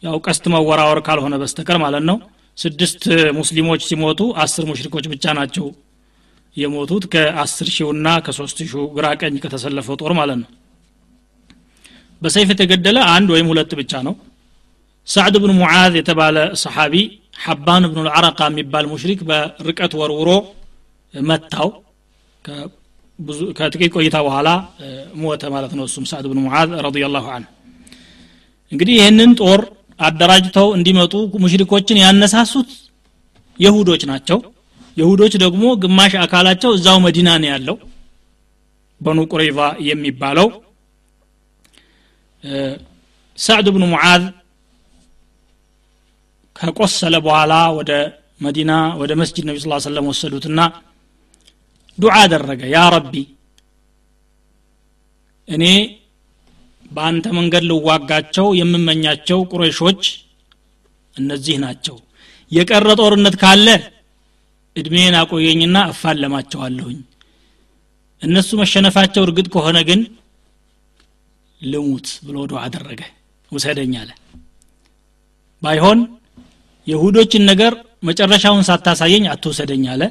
[0.03, 2.17] ያው ቀስት መወራወር ካልሆነ በስተቀር ማለት ነው።
[2.59, 3.03] ስድስት
[3.39, 5.67] ሙስሊሞች ሲሞቱ አስር ሙሽሪኮች ብቻ ናቸው
[6.57, 10.49] የሞቱት። ከአስር ሺውና ከሶስት ሺው ግራ ቀኝ ከተሰለፈው ጦር ማለት ነው።
[12.23, 14.15] በሰይፍ የተገደለ አንድ ወይም ሁለት ብቻ ነው።
[15.09, 16.95] ሳዕድ ብን ሙዓዝ የተባለ ሰሓቢ
[17.45, 20.31] ሐባን ብኑ ልዓረቃ የሚባል ሙሽሪክ በርቀት ወርውሮ
[21.15, 21.69] መታው
[23.59, 24.49] ከጥቂት ቆይታ በኋላ
[25.23, 27.49] ሞተ ማለት ነው እሱም ሳዕድ ብን ሙዓዝ ረዲየላሁ አንሁ።
[28.73, 29.61] እንግዲህ ይህንን ጦር
[30.01, 32.71] አደራጅተው እንዲመጡ ሙሽሪኮችን ያነሳሱት
[33.61, 34.39] የሁዶች ናቸው።
[34.97, 37.77] የሁዶች ደግሞ ግማሽ አካላቸው እዛው መዲና ነው ያለው
[39.01, 40.49] በኑ ቁረይዛ የሚባለው።
[43.39, 44.23] ሳዕድ ብኑ ሙዓዝ
[46.57, 47.93] ከቆሰለ በኋላ ወደ
[48.41, 50.61] መዲና ወደ መስጅድ ነቢ ስ ሰለም ወሰዱትና
[52.01, 53.15] ዱዓ አደረገ። ያ ረቢ
[55.49, 55.65] እኔ
[56.91, 60.03] በአንተ መንገድ ልዋጋቸው የምመኛቸው ቁረይሾች
[61.17, 61.97] እነዚህ ናቸው።
[62.53, 63.67] የቀረ ጦርነት ካለ
[64.77, 66.99] እድሜን አቆየኝና እፋለማቸዋለሁኝ።
[68.23, 70.01] እነሱ መሸነፋቸው እርግጥ ከሆነ ግን
[71.61, 73.01] ልሙት ብሎ ዱዓ አደረገ።
[73.53, 74.11] ውሰደኝ አለ።
[75.63, 76.01] ባይሆን
[76.87, 80.03] የሁዶችን ነገር መጨረሻውን ሳታሳየኝ አትውሰደኝ አለ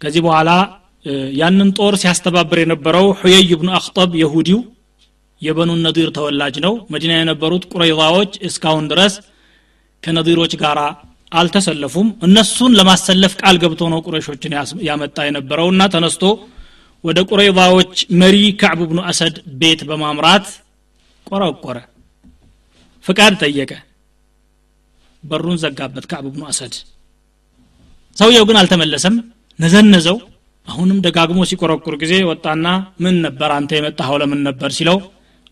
[0.00, 0.50] ከዚህ በኋላ
[1.38, 4.60] ያንን ጦር ሲያስተባብር የነበረው ሑየይ ብኑ አክጠብ የሁዲው
[5.42, 9.14] የበኑ ነዲር ተወላጅ ነው። መዲና የነበሩት ቁረይዛዎች እስካሁን ድረስ
[10.02, 10.78] ከነዲሮች ጋር
[11.32, 14.52] አልተሰለፉም። እነሱን ለማሰለፍ ቃል ገብቶ ነው ቁረሾችን
[14.88, 16.24] ያመጣ የነበረውና ተነስቶ
[17.04, 20.46] ወደ ቁረይዛዎች መሪ ከዕብ ብኑ አሰድ ቤት በማምራት
[21.26, 21.78] ቆረቆረ
[23.04, 23.72] ፍቃድ ጠየቀ
[25.22, 26.74] በሩን ዘጋበት ከዕብ ብኑ አሰድ።
[28.16, 29.14] ሰውየው ግን አልተመለሰም
[29.58, 30.16] ነዘነዘው።
[30.68, 32.66] አሁንም ደጋግሞ ሲቆረቁር ጊዜ ወጣና
[33.04, 34.98] ምን ነበር አንተ የመጣኸው ለምን ነበር ሲለው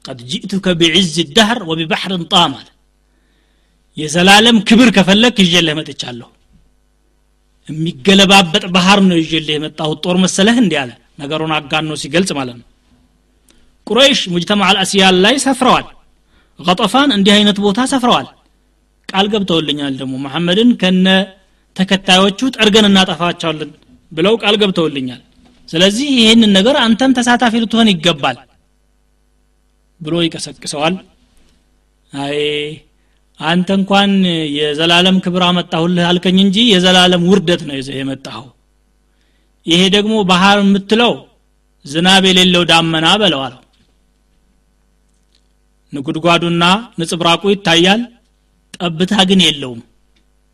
[0.05, 2.69] ቀድ ጅእቱከ ቢዕዝ ዳህር ወቢባሕርን ጣም አለ።
[3.97, 6.29] የዘላለም ክብር ከፈለግ ይዤልህ መጥቻለሁ።
[7.69, 12.67] የሚገለባበጥ ባህር ነው ይዤልህ የመጣሁት። ጦር መሰለህ እንዲህ አለ። ነገሩን አጋኖ ሲገልጽ ማለት ነው።
[13.87, 15.87] ቁረይሽ ሙጅተማ አልአስያል ላይ ሰፍረዋል።
[16.61, 18.27] ቀጠፋን እንዲህ አይነት ቦታ ሰፍረዋል።
[19.09, 21.07] ቃል ገብተውልኛል ደግሞ መሐመድን ከነ
[21.77, 23.71] ተከታዮቹ ጠርገን እናጠፋቸዋለን
[24.13, 25.21] ብለው ቃል ገብተውልኛል።
[25.69, 28.39] ስለዚህ ይህንን ነገር አንተም ተሳታፊ ልትሆን ይገባል
[30.01, 30.95] ብሎ ይቀሰቅሰዋል።
[32.13, 32.39] አይ
[33.41, 34.11] አንተ እንኳን
[34.57, 38.47] የዘላለም ክብር አመጣሁልህ አልከኝ እንጂ የዘላለም ውርደት ነው ይዘህ የመጣኸው።
[39.67, 41.13] ይሄ ደግሞ ባህር የምትለው
[41.85, 43.61] ዝናብ የሌለው ዳመና በለው አለው
[45.93, 46.65] ንጉድጓዱና
[47.01, 48.03] ንጽብራቁ ይታያል
[48.77, 49.81] ጠብታ ግን የለውም።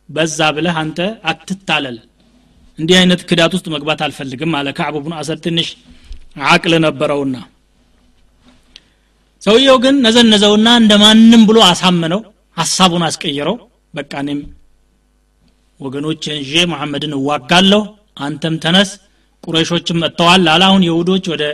[0.09, 0.99] በዛ ብለህ አንተ
[1.31, 1.99] አትታለል
[2.79, 5.69] እንዲህ አይነት ክዳት ውስጥ መግባት አልፈልግም አለ ከዕብ ብኑ አሰድ ትንሽ
[6.49, 7.37] አቅል ነበረውና።
[9.43, 12.21] ሰውየው ግን ነዘነዘውና እንደ ማንም ብሎ አሳመነው
[12.57, 13.57] ሀሳቡን አስቀይረው
[13.95, 14.41] በቃ እኔም
[15.81, 17.83] ወገኖችን ይዤ መሐመድን እዋጋለሁ
[18.21, 18.91] አንተም ተነስ
[19.45, 21.45] ቁረይሾችም መጥተዋል አለ። አሁን የሁዶች ወደ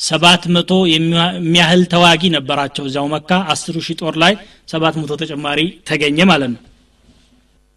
[0.00, 4.34] ሰባት መቶ የሚያህል ተዋጊ ነበራቸው እዚያው መካ። አስሩ ሺህ ጦር ላይ
[4.68, 6.60] ሰባት መቶ ተጨማሪ ተገኘ ማለት ነው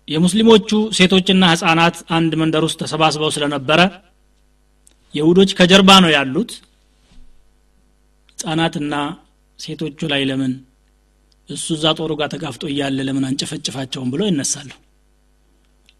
[0.08, 3.80] የሙስሊሞቹ ሴቶችና ህፃናት አንድ መንደር ውስጥ ተሰባስበው ስለነበረ
[5.16, 6.52] የሁዶች ከጀርባ ነው ያሉት።
[8.40, 8.94] ህፃናትና
[9.60, 10.54] ሴቶቹ ላይ ለምን
[11.50, 14.70] እሱ እዛ ጦሩ ጋር ተጋፍጦ እያለ ለምን አንጨፈጭፋቸውም ብሎ ይነሳሉ።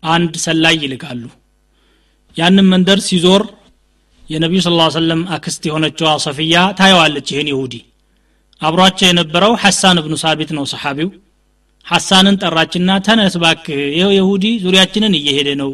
[0.04, 1.24] አንድ ሰላይ ይልካሉ።
[2.38, 3.44] ያንም መንደር ሲዞር
[4.30, 7.74] የነቢዩ ስ ሰለም አክስት የሆነችዋ ሰፊያ ታየዋለች። ይህን ይሁዲ
[8.62, 11.10] አብሯቸው የነበረው ሐሳን እብኑ ሳቢት ነው ሰሓቢው
[11.88, 15.72] ሐሳንን ጠራችና ተነስ ባክ ይኸው የሁዲ ዙሪያችንን እየሄደ ነው።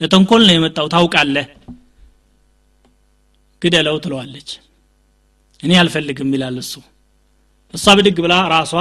[0.00, 1.46] ለተንኮል ነው የመጣው ታውቃለህ።
[3.62, 4.48] ግደለው ትለዋለች።
[5.62, 6.72] እኔ አልፈልግም ይላል እሱ።
[7.74, 8.72] እሷ ብድግ ብላ ራሷ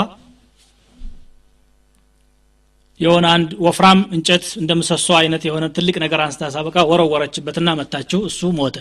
[3.00, 8.50] የሆነ አንድ ወፍራም እንጨት እንደ ምሰሶ አይነት የሆነ ትልቅ ነገር አንስታ ሳበቃ ወረወረችበትና መታችው። እሱ
[8.58, 8.76] ሞተ።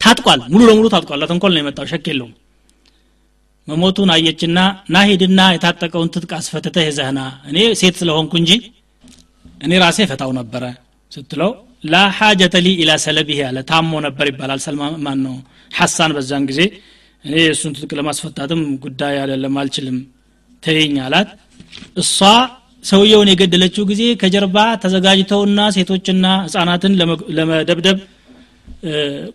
[0.00, 2.32] ታጥቋል ሙሉ ለሙሉ ታጥቋል። ለተንኮል ነው የመጣው ሸክ የለውም
[3.68, 4.58] መሞቱን አየችና
[4.94, 8.52] ናሂድና የታጠቀውን ትጥቅ አስፈትተ ይዘህና እኔ ሴት ስለሆንኩ እንጂ
[9.60, 10.64] እኔ ራሴ ፈታው ነበረ
[11.12, 11.50] ስትለው
[11.84, 14.82] ላ ሓጀተ ሊ ኢላ ሰለቢህ አለ። ታሞ ነበር ይባላል። ሰልማ
[15.18, 15.34] ነው
[15.70, 16.60] ሐሳን በዛን ጊዜ
[17.24, 19.98] እኔ እሱን ትጥቅ ለማስፈታትም ጉዳይ አይደለም አልችልም
[20.62, 21.28] ተይኝ አላት።
[22.02, 22.18] እሷ
[22.84, 26.92] ሰውየውን የገደለችው ጊዜ ከጀርባ ተዘጋጅተውና ሴቶችና ህፃናትን
[27.38, 27.98] ለመደብደብ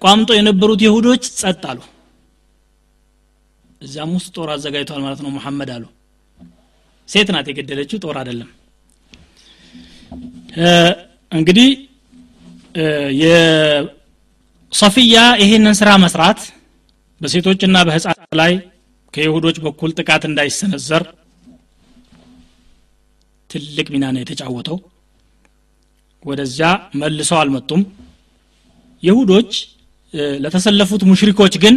[0.03, 1.79] ቋምጦ የነበሩት ይሁዶች ጸጥ አሉ
[3.81, 5.85] እዚያም ውስጥ ጦር አዘጋጅተዋል ማለት ነው መሐመድ አሉ።
[7.09, 8.49] ሴት ናት የገደለችው ጦር አይደለም።
[11.31, 11.69] እንግዲህ
[13.21, 16.39] የሶፊያ ይሄንን ስራ መስራት
[17.21, 18.53] በሴቶችና በህፃናት ላይ
[19.13, 21.03] ከይሁዶች በኩል ጥቃት እንዳይሰነዘር
[23.49, 24.77] ትልቅ ሚና ነው የተጫወተው።
[26.25, 26.67] ወደዚያ
[27.01, 27.81] መልሰው አልመጡም።
[29.03, 29.51] ይሁዶች
[30.43, 31.75] ለተሰለፉት ሙሽሪኮች ግን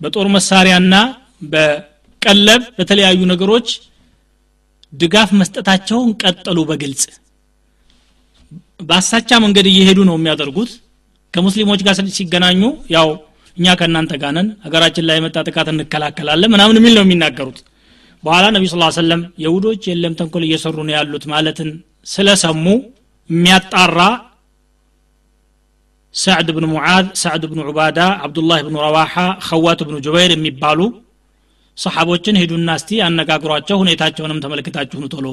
[0.00, 0.94] በጦር መሳሪያና
[1.52, 3.68] በቀለብ በተለያዩ ነገሮች
[4.92, 7.04] ድጋፍ መስጠታቸውን ቀጠሉ በግልጽ።
[8.88, 10.72] በአሳቻ መንገድ እየሄዱ ነው የሚያደርጉት።
[11.34, 12.60] ከሙስሊሞች ጋር ሲገናኙ
[12.94, 13.08] ያው
[13.56, 17.58] እኛ ከእናንተ ጋር ነን ሀገራችን ላይ የመጣ ጥቃት እንከላከላለን ምናምን የሚል ነው የሚናገሩት።
[18.24, 21.68] በኋላ ነቢ ስ ሰለም የሁዶች የለም ተንኮል እየሰሩ ነው ያሉት ማለትን
[22.06, 22.64] ስለሰሙ
[23.30, 23.98] የሚያጣራ
[26.14, 29.14] ሰዕድ ብን ሙዓዝ ሰዕድ ብን ዑባዳ አብዱላህ ብን ረዋሓ
[29.46, 30.80] ኸዋት ብን ጁበይር የሚባሉ
[31.78, 35.26] ሰሓቦችን ሂዱና እስቲ አነጋግሯቸው ሁኔታቸውንም ተመልክታችሁን ቶሎ።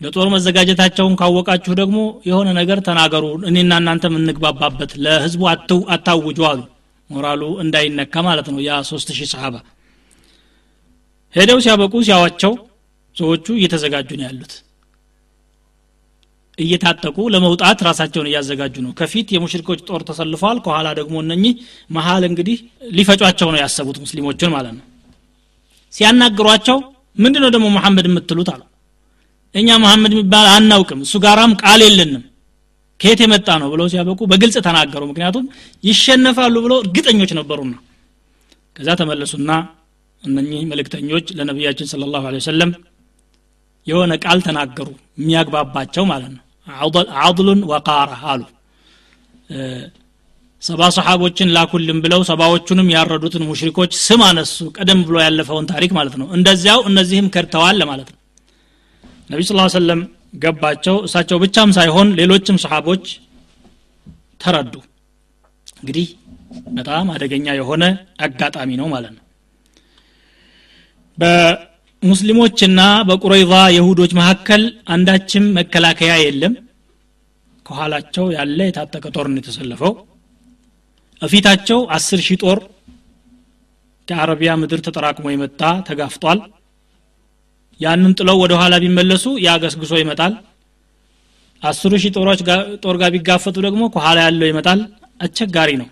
[0.00, 5.42] ለጦር መዘጋጀታቸውን ካወቃችሁ ደግሞ የሆነ ነገር ተናገሩ እኔና እናንተ የምንግባባበት ለህዝቡ
[5.94, 6.60] አታውጁ አሉ።
[7.10, 9.56] ሞራሉ እንዳይነካ ማለት ነው ያ ሶስት ሺህ ሰሓባ።
[11.34, 12.52] ሄደው ሲያበቁ ሲያዋቸው
[13.16, 14.52] ሰዎቹ እየተዘጋጁ ነው ያሉት
[16.58, 21.52] እየታጠቁ ለመውጣት ራሳቸውን እያዘጋጁ ነው። ከፊት የሙሽሪኮች ጦር ተሰልፈዋል። ከኋላ ደግሞ እነኚህ
[21.90, 22.56] መሀል እንግዲህ
[22.92, 24.84] ሊፈጯቸው ነው ያሰቡት ሙስሊሞችን ማለት ነው።
[25.92, 26.78] ሲያናግሯቸው
[27.16, 28.62] ምንድን ነው ደግሞ መሐመድ የምትሉት አሉ።
[29.54, 32.24] እኛ መሐመድ የሚባል አናውቅም እሱ ጋራም ቃል የለንም።
[33.00, 35.44] ከየት የመጣ ነው ብለው ሲያበቁ በግልጽ ተናገሩ። ምክንያቱም
[35.84, 37.74] ይሸነፋሉ ብለው እርግጠኞች ነበሩና።
[38.76, 39.50] ከዛ ተመለሱና
[40.22, 42.70] እነኚህ መልእክተኞች ለነቢያችን ስለ ላሁ ወሰለም
[43.86, 46.42] የሆነ ቃል ተናገሩ የሚያግባባቸው ማለት ነው
[47.22, 48.42] አድሉን ወቃራ አሉ።
[50.62, 56.28] ሰባ ሰሓቦችን ላኩልን ብለው ሰባዎቹንም ያረዱትን ሙሽሪኮች ስም አነሱ። ቀደም ብሎ ያለፈውን ታሪክ ማለት ነው።
[56.36, 58.18] እንደዚያው እነዚህም ከድተዋል ለማለት ነው።
[59.30, 60.00] ነቢ ስ ሰለም
[60.36, 63.04] ገባቸው። እሳቸው ብቻም ሳይሆን ሌሎችም ሰሓቦች
[64.40, 64.74] ተረዱ።
[65.80, 66.06] እንግዲህ
[66.70, 67.84] በጣም አደገኛ የሆነ
[68.20, 69.24] አጋጣሚ ነው ማለት ነው
[72.02, 76.52] በሙስሊሞችና በቁረይዛ የሁዶች መካከል አንዳችም መከላከያ የለም።
[77.66, 79.92] ከኋላቸው ያለ የታጠቀ ጦር ነው የተሰለፈው።
[81.22, 82.58] እፊታቸው አስር ሺህ ጦር
[84.08, 86.38] ከአረቢያ ምድር ተጠራቅሞ የመጣ ተጋፍጧል።
[87.80, 90.32] ያንን ጥለው ወደ ኋላ ቢመለሱ ያገስግሶ ይመጣል።
[91.62, 92.12] አስሩ ሺህ
[92.84, 94.80] ጦር ጋር ቢጋፈጡ ደግሞ ከኋላ ያለው ይመጣል።
[95.20, 95.88] አስቸጋሪ ነው።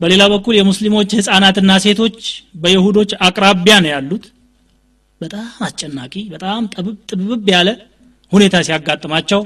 [0.00, 2.18] በሌላ በኩል የሙስሊሞች ህፃናትና ሴቶች
[2.56, 4.24] በይሁዶች አቅራቢያ ነው ያሉት
[5.21, 6.61] በጣም አስጨናቂ በጣም
[7.09, 7.69] ጥብብ ያለ
[8.31, 9.41] ሁኔታ ሲያጋጥማቸው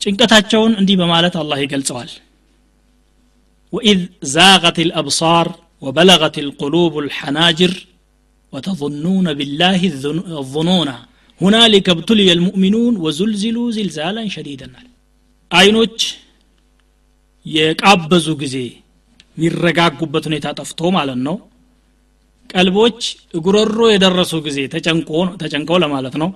[0.00, 2.10] ጭንቀታቸውን እንዲህ በማለት አላህ ይገልጸዋል
[3.72, 3.98] وإذ
[4.36, 5.46] زاغت الأبصار
[5.84, 7.72] وبلغت القلوب الحناجر
[8.52, 9.80] وتظنون بالله
[10.42, 10.88] الظنون
[11.40, 14.68] هنالك ابتلي المؤمنون وزلزلوا زلزالا شديدا
[15.50, 15.98] አይኖች
[17.46, 18.56] የቃበዙ ጊዜ
[19.36, 21.36] የሚረጋጉበት ሁኔታ ጠፍቶ ማለት ነው
[22.49, 22.99] ቀልቦች
[23.37, 24.57] እጉረሮ የደረሱ ጊዜ
[25.41, 26.29] ተጨንቀው ለማለት ነው።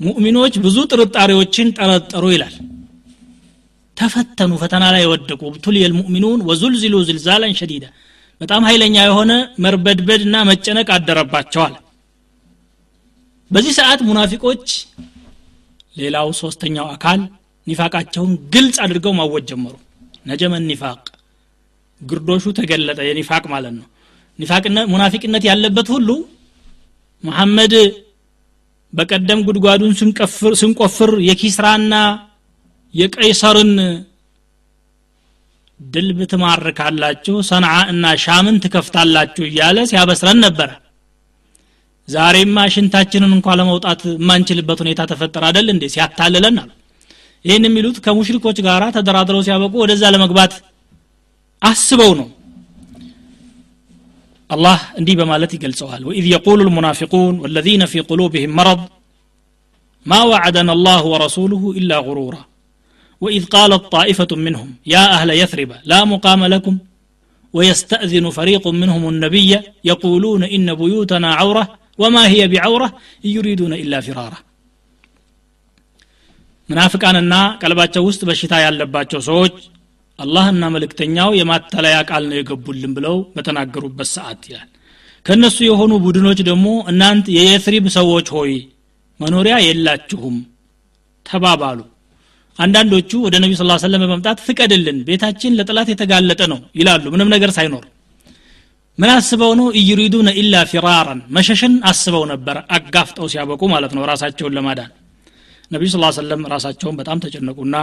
[0.00, 2.54] ሙእሚኖች ብዙ ጥርጣሬዎችን ጠረጠሩ ይላል።
[3.96, 7.84] ተፈተኑ ፈተና ላይ የወደቁ ብቱል ልሙእሚኑን ወዙልዚሉ ዝልዛላን ሸዲዳ።
[8.40, 9.32] በጣም ኃይለኛ የሆነ
[9.64, 11.74] መርበድበድና መጨነቅ አደረባቸዋል
[13.50, 14.66] በዚህ ሰዓት ሙናፊቆች
[15.96, 17.20] ሌላው ሶስተኛው አካል
[17.66, 19.74] ኒፋቃቸውን ግልጽ አድርገው ማወጅ ጀመሩ።
[20.26, 21.00] ነጀመን ኒፋቅ
[22.00, 23.86] ግርዶሹ ተገለጠ የኒፋቅ ማለት ነው።
[24.92, 26.08] ሙናፊቅነት ያለበት ሁሉ
[27.24, 27.74] መሐመድ
[28.92, 29.92] በቀደም ጉድጓዱን
[30.60, 31.94] ስንቆፍር የኪስራና
[32.94, 33.72] የቀይሰርን
[35.80, 40.70] ድልብ ትማርካላችሁ ሰንዓ እና ሻምን ትከፍታላችሁ እያለ ሲያበስረን ነበረ።
[42.08, 45.84] ዛሬማ ሽንታችንን እንኳ ለመውጣት የማንችልበት ሁኔታ ተፈጠረ አደል እንዴ?
[45.94, 46.56] ሲያታልለን
[47.44, 50.52] ይህን የሚሉት ከሙሽሪኮች ጋር ተደራድረው ሲያበቁ ወደዛ ለመግባት
[51.62, 52.28] አስበው ነው።
[54.50, 58.80] አላህ እንዲህ በማለት ይገልጸዋል። ወኢዝ የቁሉ ልሙናፊቁን ወለዚነ ፊ ቁሉብህም مرض
[60.06, 62.42] ማ وعدنا الله ወረሱሉሁ ኢላ غرورا
[63.22, 66.74] وإذ قالت طائفة منهم يا أهل يثرب لا مقام لكم
[67.54, 69.50] ويستأذن فريق منهم النبي
[69.84, 71.64] يقولون إن بيوتنا عورة
[71.98, 72.88] وما هي بعورة
[73.34, 74.38] يريدون إلا فرارة
[76.68, 79.54] منافقانና قلبات ውስጥ በሽታ ያለባቸው ሰዎች
[80.18, 84.68] አላህና መልእክተኛው የማተለያ ቃል ነው የገቡልን ብለው በተናገሩበት ሰዓት ይላል።
[85.26, 88.52] ከእነሱ የሆኑ ቡድኖች ደግሞ እናንት የየትሪብ ሰዎች ሆይ
[89.20, 90.36] መኖሪያ የላችሁም
[91.26, 91.78] ተባባሉ።
[92.58, 97.84] አንዳንዶቹ ወደ ነቢ ስ ሰለም በመምጣት ፍቀድልን ቤታችን ለጥላት የተጋለጠ ነው ይላሉ። ምንም ነገር ሳይኖር
[98.98, 99.66] ምን አስበው ነው?
[99.78, 104.92] እዩሪዱነ ኢላ ፊራራን መሸሽን አስበው ነበር አጋፍጠው ሲያበቁ ማለት ነው ራሳቸውን ለማዳን።
[105.70, 107.76] ነቢዩ ስ ሰለም ራሳቸውን በጣም ተጨነቁና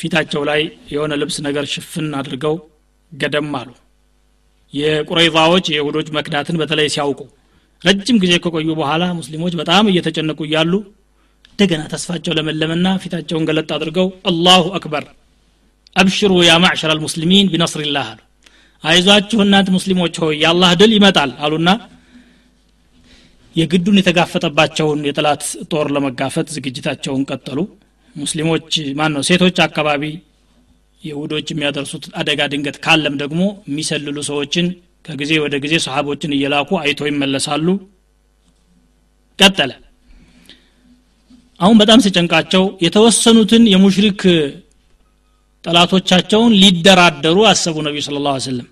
[0.00, 0.60] ፊታቸው ላይ
[0.92, 2.54] የሆነ ልብስ ነገር ሽፍን አድርገው
[3.12, 3.68] ገደም አሉ።
[4.74, 7.20] የቁረይዛዎች የይሁዶች መክዳትን በተለይ ሲያውቁ
[7.84, 10.72] ረጅም ጊዜ ከቆዩ በኋላ ሙስሊሞች በጣም እየተጨነቁ እያሉ
[11.50, 15.04] እንደገና ተስፋቸው ለመለመና ፊታቸውን ገለጥ አድርገው አላሁ አክበር
[15.96, 18.20] አብሽሩ ያ ማዕሸር አልሙስሊሚን ቢነስሪላህ አሉ።
[18.84, 21.70] አይዟችሁ እናንት ሙስሊሞች ሆይ የአላህ ድል ይመጣል አሉና
[23.56, 27.58] የግዱን የተጋፈጠባቸውን የጥላት ጦር ለመጋፈት ዝግጅታቸውን ቀጠሉ
[28.16, 30.02] ሙስሊሞች ማን ነው ሴቶች አካባቢ
[31.02, 34.66] ይሁዶች የሚያደርሱት አደጋ ድንገት ካለም ደግሞ የሚሰልሉ ሰዎችን
[35.04, 37.66] ከጊዜ ወደ ጊዜ ሰሃቦችን እየላኩ አይቶ ይመለሳሉ።
[39.38, 39.72] ቀጠለ።
[41.60, 44.22] አሁን በጣም ሲጨንቃቸው የተወሰኑትን የሙሽሪክ
[45.64, 48.66] ጠላቶቻቸውን ሊደራደሩ አሰቡ ነቢዩ ስለ ላ ስለም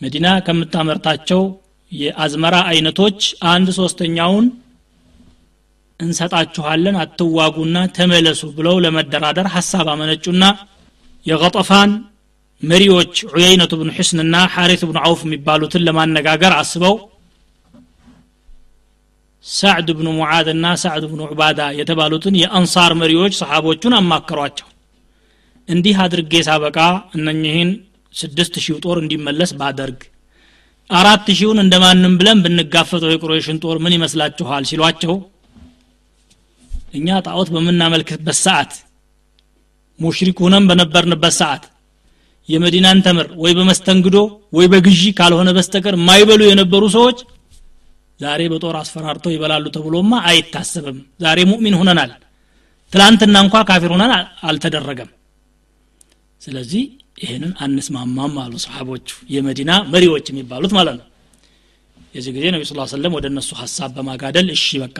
[0.00, 1.40] መዲና ከምታመርታቸው
[1.92, 3.20] የአዝመራ አይነቶች
[3.52, 4.46] አንድ ሶስተኛውን
[6.00, 10.44] እንሰጣችኋለን አትዋጉና ተመለሱ ብለው ለመደራደር ሀሳብ አመነጩና
[11.26, 11.90] የቀጠፋን
[12.62, 16.94] መሪዎች ዑየይነቱ ብኑ ሕስንና ሐሪት ብኑ አውፍ የሚባሉትን ለማነጋገር አስበው
[19.44, 24.68] ሳዕድ ብኑ ሙዓዝ እና ሳዕድ ብኑ ዑባዳ የተባሉትን የአንሳር መሪዎች ሰሓቦቹን አማከሯቸው።
[25.68, 26.78] እንዲህ አድርጌ ሳበቃ
[27.16, 27.70] እነኝህን
[28.14, 30.00] ስድስት ሺህ ጦር እንዲመለስ ባደርግ
[30.90, 34.62] አራት ሺውን እንደማንም ብለን ብንጋፈጠው የቁረይሽን ጦር ምን ይመስላችኋል?
[34.70, 35.14] ሲሏቸው
[36.92, 38.72] እኛ ጣዖት በምናመልክበት ሰዓት
[39.98, 41.64] ሙሽሪክ ሁነን በነበርንበት ሰዓት
[42.48, 44.16] የመዲናን ተምር ወይ በመስተንግዶ
[44.56, 47.18] ወይ በግዢ ካልሆነ በስተቀር ማይበሉ የነበሩ ሰዎች
[48.20, 52.12] ዛሬ በጦር አስፈራርተው ይበላሉ ተብሎማ አይታሰብም። ዛሬ ሙእሚን ሁነናል
[52.92, 54.12] ትላንትና እንኳ ካፊር ሁነን
[54.48, 55.10] አልተደረገም።
[56.42, 56.82] ስለዚህ
[57.22, 61.06] ይህንን አንስማማም አሉ ሰሓቦቹ የመዲና መሪዎች የሚባሉት ማለት ነው።
[62.14, 64.98] የዚህ ጊዜ ነቢ ስ ሰለም ወደ እነሱ ሀሳብ በማጋደል እሺ በቃ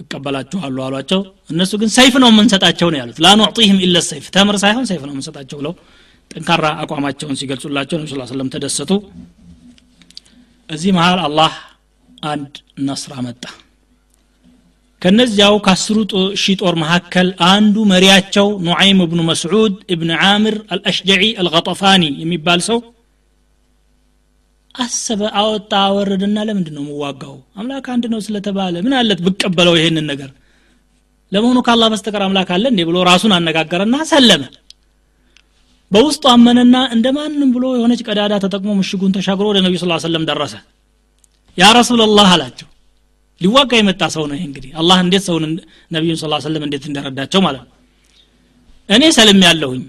[0.00, 1.20] እቀበላችኋለሁ አሏቸው።
[1.50, 5.56] እነሱ ግን ሰይፍ ነው የምንሰጣቸው ነው ያሉት። ላኑዕጢህም ኢለ ሰይፍ ተምር ሳይሆን ሰይፍ ነው የምንሰጣቸው
[5.60, 5.74] ብለው
[6.30, 8.90] ጠንካራ አቋማቸውን ሲገልጹላቸው ነቢ ስ ሰለም ተደሰቱ።
[10.68, 11.52] እዚህ መሃል አላህ
[12.26, 13.44] አንድ ነስር አመጣ
[15.02, 15.96] ከነዚያው ከአስሩ
[16.42, 22.78] ሺህ ጦር መካከል አንዱ መሪያቸው ኑዓይም እብኑ መስዑድ እብን ዓምር አልአሽጀዒ አልገጠፋኒ የሚባል ሰው
[24.76, 27.36] አሰበ አወጣ አወረደና ለምንድን ነው የምዋጋው?
[27.56, 30.30] አምላክ አንድ ነው ስለተባለ ምን አለት ብቀበለው ይሄንን ነገር?
[31.32, 34.42] ለመሆኑ ከአላህ በስተቀር አምላክ አለ እንዴ ብሎ ራሱን አነጋገረና ሰለመ።
[35.90, 40.54] በውስጡ አመነና እንደ ማንም ብሎ የሆነች ቀዳዳ ተጠቅሞ ምሽጉን ተሻግሮ ወደ ነቢዩ ስ ሰለም ደረሰ።
[41.58, 42.68] ያ ረሱላላህ አላቸው
[43.40, 45.44] ሊዋጋ የመጣ ሰው ነው ይሄ እንግዲህ። አላህ እንዴት ሰውን
[45.90, 47.72] ነቢዩን ስ ሰለም እንዴት እንደረዳቸው ማለት ነው።
[48.88, 49.82] እኔ ሰልም ያለሁኝ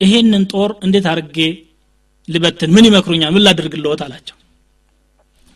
[0.00, 1.38] ይሄንን ጦር እንዴት አድርጌ
[2.28, 3.30] ልበትን ምን ይመክሩኛል?
[3.34, 4.36] ምን ላድርግልዎት አላቸው።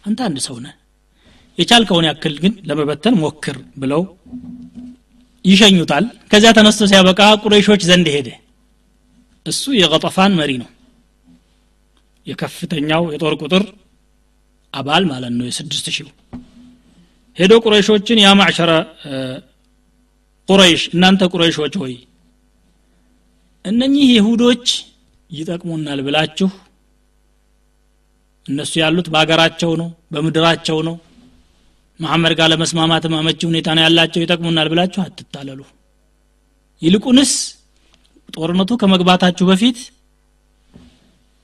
[0.05, 0.75] አንተ አንድ ሰው ነህ።
[1.59, 4.03] የቻልከውን ያክል ግን ለመበተን ሞክር ብለው
[5.45, 8.29] ይሸኙታል። ከዚያ ተነስቶ ሲያበቃ ቁረይሾች ዘንድ ሄደ።
[9.47, 10.69] እሱ የቀጠፋን መሪ ነው።
[12.27, 13.63] የከፍተኛው የጦር ቁጥር
[14.75, 16.09] አባል ማለት ነው። የስድስት ሺው
[17.37, 18.71] ሄዶ ቁረይሾችን ያ ማዕሸረ
[20.49, 21.95] ቁረይሽ እናንተ ቁረይሾች ሆይ
[23.65, 24.67] እነኚህ ይሁዶች
[25.31, 26.49] ይጠቅሙናል ብላችሁ
[28.47, 30.97] እነሱ ያሉት በሀገራቸው ነው በምድራቸው ነው
[32.01, 35.61] መሐመድ ጋር ለመስማማትም አመቺ ሁኔታ ነው ያላቸው ይጠቅሙናል ብላችሁ አትታለሉ።
[36.83, 37.33] ይልቁንስ
[38.29, 39.79] ጦርነቱ ከመግባታችሁ በፊት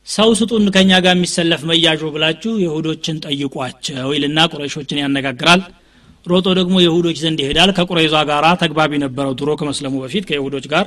[0.06, 5.62] ሰው ስጡን ከኛ ጋር የሚሰለፍ መያዦ ብላችሁ የሁዶችን ጠይቋቸው ይልና ቁረይሾችን ያነጋግራል።
[6.26, 10.86] ሮጦ ደግሞ የሁዶች ዘንድ ይሄዳል። ከቁረይዟ ጋራ ተግባቢ ነበረው ድሮ ከመስለሙ በፊት ከይሁዶች ጋር።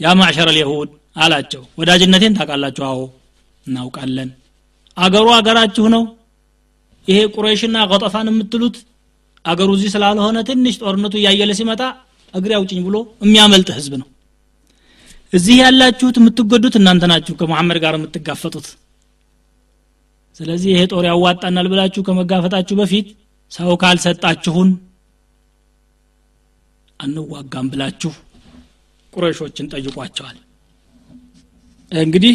[0.00, 2.84] ያ ማዕሸረ ልየሁድ አላቸው። ወዳጅነቴን ታውቃላችሁ?
[2.88, 3.00] አዎ
[3.66, 4.30] እናውቃለን።
[4.96, 6.02] አገሩ አገራችሁ ነው።
[7.08, 8.76] ይሄ ቁረይሽና ቀጠፋን የምትሉት
[9.44, 11.80] አገሩ እዚህ ስላልሆነ ትንሽ ጦርነቱ እያየለ ሲመጣ
[12.34, 14.08] እግሬ አውጭኝ ብሎ የሚያመልጥ ህዝብ ነው።
[15.32, 18.66] እዚህ ያላችሁት የምትጎዱት እናንተ ናችሁ ከመሐመድ ጋር የምትጋፈጡት።
[20.36, 23.08] ስለዚህ ይሄ ጦር ያዋጣናል ብላችሁ ከመጋፈጣችሁ በፊት
[23.52, 24.68] ሰው ካልሰጣችሁን
[27.00, 28.12] አንዋጋም ብላችሁ
[29.12, 30.36] ቁረይሾችን ጠይቋቸዋል
[31.92, 32.34] እንግዲህ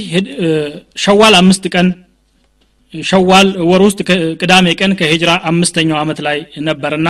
[1.03, 1.87] ሸዋል አምስት ቀን
[2.93, 3.99] ሸዋል ወር ውስጥ
[4.41, 6.37] ቅዳሜ ቀን ከሂጅራ አምስተኛው አመት ላይ
[6.67, 7.09] ነበርና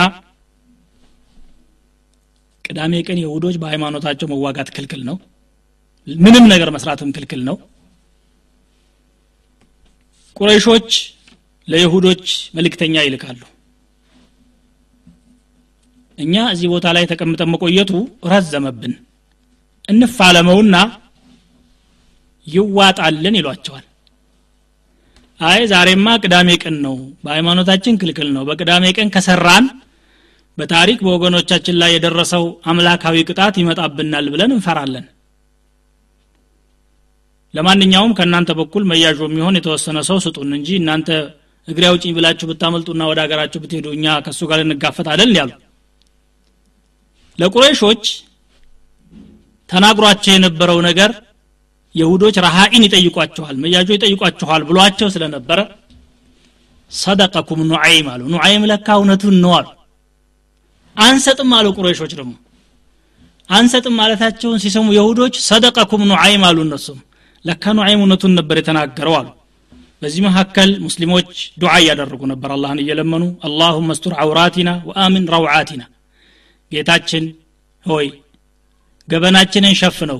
[2.64, 5.16] ቅዳሜ ቀን የሁዶች በሃይማኖታቸው መዋጋት ክልክል ነው።
[6.06, 7.56] ምንም ነገር መስራትም ክልክል ነው።
[10.36, 10.90] ቁረይሾች
[11.68, 12.26] ለይሁዶች
[12.56, 13.40] መልእክተኛ ይልካሉ።
[16.18, 17.90] እኛ እዚህ ቦታ ላይ ተቀምጠን መቆየቱ
[18.32, 18.94] ረዘመብን።
[19.88, 20.76] እንፋለመውና
[22.48, 23.84] ይዋጣልን ይሏቸዋል።
[25.40, 26.94] አይ ዛሬማ ቅዳሜ ቀን ነው
[27.24, 29.66] በሃይማኖታችን ክልክል ነው። በቅዳሜ ቀን ከሰራን
[30.58, 35.06] በታሪክ በወገኖቻችን ላይ የደረሰው አምላካዊ ቅጣት ይመጣብናል ብለን እንፈራለን።
[37.54, 41.08] ለማንኛውም ከእናንተ በኩል መያዥ የሚሆን የተወሰነ ሰው ስጡን እንጂ እናንተ
[41.68, 45.52] እግሬ አውጪኝ ብላችሁ ብታመልጡና ወደ ሀገራችሁ ብትሄዱ እኛ ከእሱ ጋር እንጋፈጣለን ያሉ።
[47.38, 48.04] ለቁረይሾች
[49.70, 51.10] ተናግሯቸው የነበረው ነገር
[51.98, 55.58] የሁዶች ረሃኢን ይጠይቋቸዋል መያጆ ይጠይቋቸዋል ብሏቸው ስለነበረ
[56.92, 59.66] ሰደቀኩም ኑዓይም አሉ። ኑዓይም ለካ እውነቱን ነው አሉ።
[60.96, 62.32] አንሰጥም አሉ ቁረይሾች ደግሞ።
[63.48, 66.98] አንሰጥም ማለታቸውን ሲሰሙ የሁዶች ሰደቀኩም ኑዓይም አሉ እነሱም።
[67.44, 69.28] ለካ ኑዓይም እውነቱን ነበር የተናገረው አሉ።
[70.02, 71.30] በዚህ መካከል ሙስሊሞች
[71.60, 75.84] ዱዓ እያደረጉ ነበር። አላህን እየለመኑ አላሁመ ስቱር አውራቲና ወአምን ረውዓቲና።
[76.72, 77.24] ጌታችን
[77.84, 78.06] ሆይ
[79.08, 80.18] ገበናችንን ሸፍነው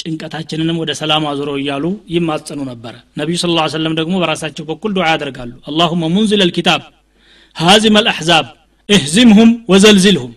[0.00, 1.84] ጭንቀታችንንም ወደ ሰላም አዙረው እያሉ
[2.14, 6.82] ይማጸኑ ነበረ ነቢዩ ስለ ላ ሰለም ደግሞ በራሳቸው በኩል ዱዓ ያደርጋሉ። አላሁመ ሙንዝል አልኪታብ
[7.56, 8.46] ሃዚም አልአሕዛብ
[8.88, 10.32] እህዚምሁም ወዘልዝልሁም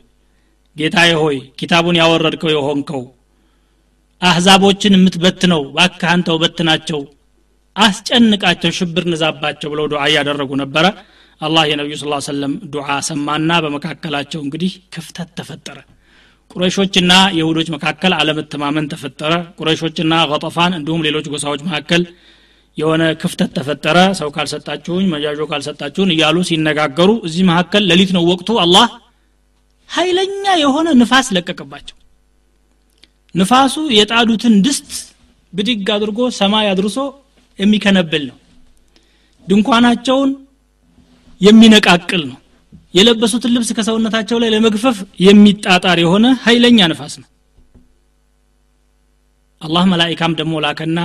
[0.76, 3.04] ጌታዬ ሆይ ኪታቡን ያወረድከው የሆንከው
[4.22, 7.00] አሕዛቦችን የምትበትነው ባክህ አንተው በትናቸው
[7.76, 10.86] አስጨንቃቸው ሽብር ንዛባቸው ብለው ዱዓ እያደረጉ ነበረ።
[11.42, 15.78] አላህ የነቢዩ ስ ሰለም ዱዓ ሰማና በመካከላቸው እንግዲህ ክፍተት ተፈጠረ
[16.52, 22.02] ቁረይሾችና የሁዶች መካከል አለመተማመን ተፈጠረ። ቁረይሾችና ቀጠፋን እንዲሁም ሌሎች ጎሳዎች መካከል
[22.78, 28.88] የሆነ ክፍተት ተፈጠረ። ሰው ካልሰጣችሁኝ መጃዦ ካልሰጣችሁን እያሉ ሲነጋገሩ እዚህ መካከል ሌሊት ነው ወቅቱ። አላህ
[29.90, 31.98] ኃይለኛ የሆነ ንፋስ ለቀቀባቸው።
[33.36, 34.90] ንፋሱ የጣዱትን ድስት
[35.54, 36.98] ብድግ አድርጎ ሰማይ አድርሶ
[37.60, 38.38] የሚከነብል ነው።
[39.48, 40.32] ድንኳናቸውን
[41.42, 42.38] የሚነቃቅል ነው
[42.94, 47.28] የለበሱትን ልብስ ከሰውነታቸው ላይ ለመግፈፍ የሚጣጣር የሆነ ኃይለኛ ንፋስ ነው።
[49.62, 51.00] አላህ መላኢካም ደግሞ ላከና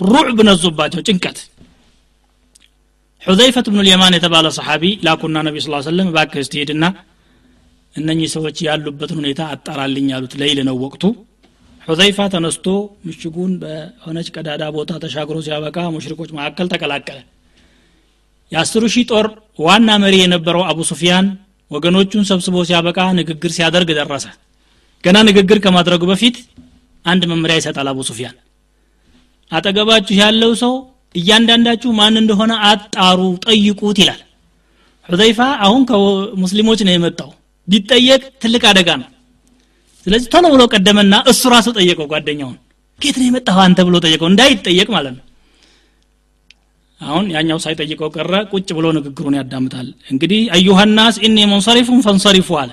[0.00, 1.38] ሩዕብ ነዞባቸው ጭንቀት።
[3.22, 6.84] ሑዘይፈት ብኑ ልየማን የተባለ ሰሓቢ ላኩና ነቢ ስ ሰለም ባክህ እስቲ ሄድና
[7.94, 11.02] እነኚህ ሰዎች ያሉበትን ሁኔታ አጣራልኝ ያሉት ለይል ነው ወቅቱ።
[11.82, 12.66] ሑዘይፋ ተነስቶ
[13.06, 17.18] ምሽጉን በሆነች ቀዳዳ ቦታ ተሻግሮ ሲያበቃ ሙሽሪኮች መካከል ተቀላቀለ
[18.52, 19.26] የአስሩ ሺህ ጦር
[19.58, 21.26] ዋና መሪ የነበረው አቡ ሱፊያን
[21.70, 24.26] ወገኖቹን ሰብስቦ ሲያበቃ ንግግር ሲያደርግ ደረሰ።
[25.04, 26.36] ገና ንግግር ከማድረጉ በፊት
[27.04, 28.36] አንድ መመሪያ ይሰጣል አቡ ሱፊያን።
[29.52, 30.74] አጠገባችሁ ያለው ሰው
[31.14, 34.20] እያንዳንዳችሁ ማን እንደሆነ አጣሩ ጠይቁት ይላል።
[35.08, 37.30] ሑዘይፋ አሁን ከሙስሊሞች ነው የመጣው።
[37.68, 39.08] ቢጠየቅ ትልቅ አደጋ ነው።
[40.06, 42.56] ስለዚህ ቶሎ ብሎ ቀደመና እሱ ራሱ ጠየቀው ጓደኛውን።
[43.00, 43.78] ኬት ነው የመጣው አንተ?
[43.88, 45.23] ብሎ ጠየቀው። እንዳይጠየቅ ማለት ነው
[47.00, 52.70] አሁን ያኛው ሳይጠይቀው ቀረ ቁጭ ብሎ ንግግሩን ያዳምጣል። እንግዲህ አዩሃናስ ኢኒ መንሰሪፉን ፈንሰሪፉ አለ።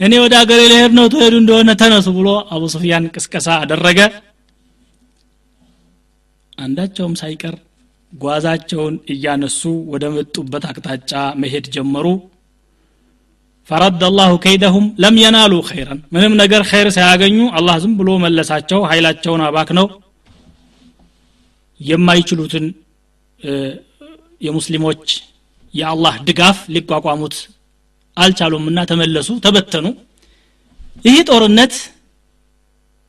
[0.00, 3.98] እኔ ወደ ሀገሬ ልሄድ ነው ትሄዱ እንደሆነ ተነሱ ብሎ አቡ ሱፊያን ቅስቀሳ አደረገ።
[6.58, 7.54] አንዳቸውም ሳይቀር
[8.12, 9.60] ጓዛቸውን እያነሱ
[9.92, 12.06] ወደ መጡበት አቅጣጫ መሄድ ጀመሩ።
[13.68, 19.42] ፈረድ አላሁ ከይደሁም ለም የናሉ ኸይረን ምንም ነገር ኸይር ሳያገኙ አላህ ዝም ብሎ መለሳቸው ኃይላቸውን
[19.46, 19.86] አባክ ነው
[21.80, 22.64] የማይችሉትን
[24.40, 25.04] የሙስሊሞች
[25.74, 27.34] የአላህ ድጋፍ ሊቋቋሙት
[28.16, 29.86] አልቻሉምና ተመለሱ ተበተኑ።
[31.04, 31.74] ይህ ጦርነት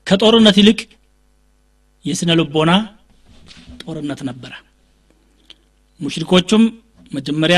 [0.07, 0.79] ከጦርነት ይልቅ
[2.05, 2.71] የስነ ልቦና
[3.83, 4.53] ጦርነት ነበረ።
[5.99, 6.63] ሙሽሪኮቹም
[7.11, 7.57] መጀመሪያ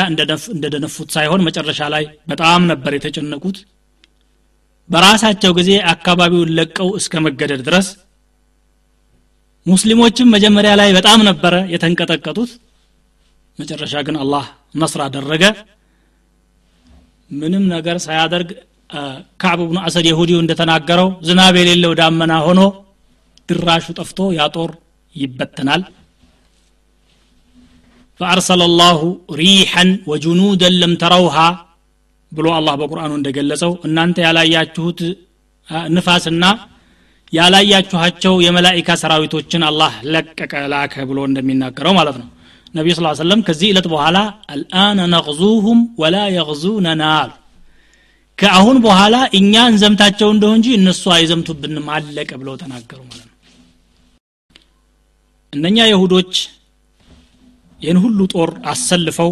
[0.54, 3.58] እንደደነፉት ሳይሆን መጨረሻ ላይ በጣም ነበር የተጨነቁት።
[4.90, 7.88] በራሳቸው ጊዜ አካባቢውን ለቀው እስከ መገደድ ድረስ
[9.67, 12.51] ሙስሊሞችም መጀመሪያ ላይ በጣም ነበረ የተንቀጠቀጡት
[13.59, 14.45] መጨረሻ ግን አላህ
[14.81, 15.45] ነስር አደረገ
[17.31, 18.51] ምንም ነገር ሳያደርግ
[19.43, 22.61] ካዕብ ብኑ አሰድ የሁዲው እንደተናገረው ዝናብ የሌለው ዳመና ሆኖ
[23.49, 24.73] ድራሹ ጠፍቶ ያ ጦር
[25.15, 25.83] ይበተናል
[28.21, 28.99] فأرسل الله
[29.43, 31.49] ريحا وجنودا لم تروها
[32.33, 35.01] ብሎ አላህ በቁርአኑ እንደገለጸው እናንተ ያላያችሁት
[35.95, 36.45] ንፋስና
[37.34, 42.28] ያላያችኋቸው የመላኢካ ሰራዊቶችን አላህ ለቀቀ ላከ ብሎ እንደሚናገረው ማለት ነው።
[42.74, 44.18] ነቢዩ ስ ሰለም ከዚህ ዕለት በኋላ
[44.54, 47.32] አልአነ ነغዙሁም ወላ የغዙነና አሉ።
[48.38, 53.36] ከአሁን በኋላ እኛ እንዘምታቸው እንደሁ እንጂ እነሱ አይዘምቱብንም አለቀ ብለው ተናገሩ ማለት ነው።
[55.54, 56.34] እነኛ የሁዶች
[57.82, 59.32] ይህን ሁሉ ጦር አሰልፈው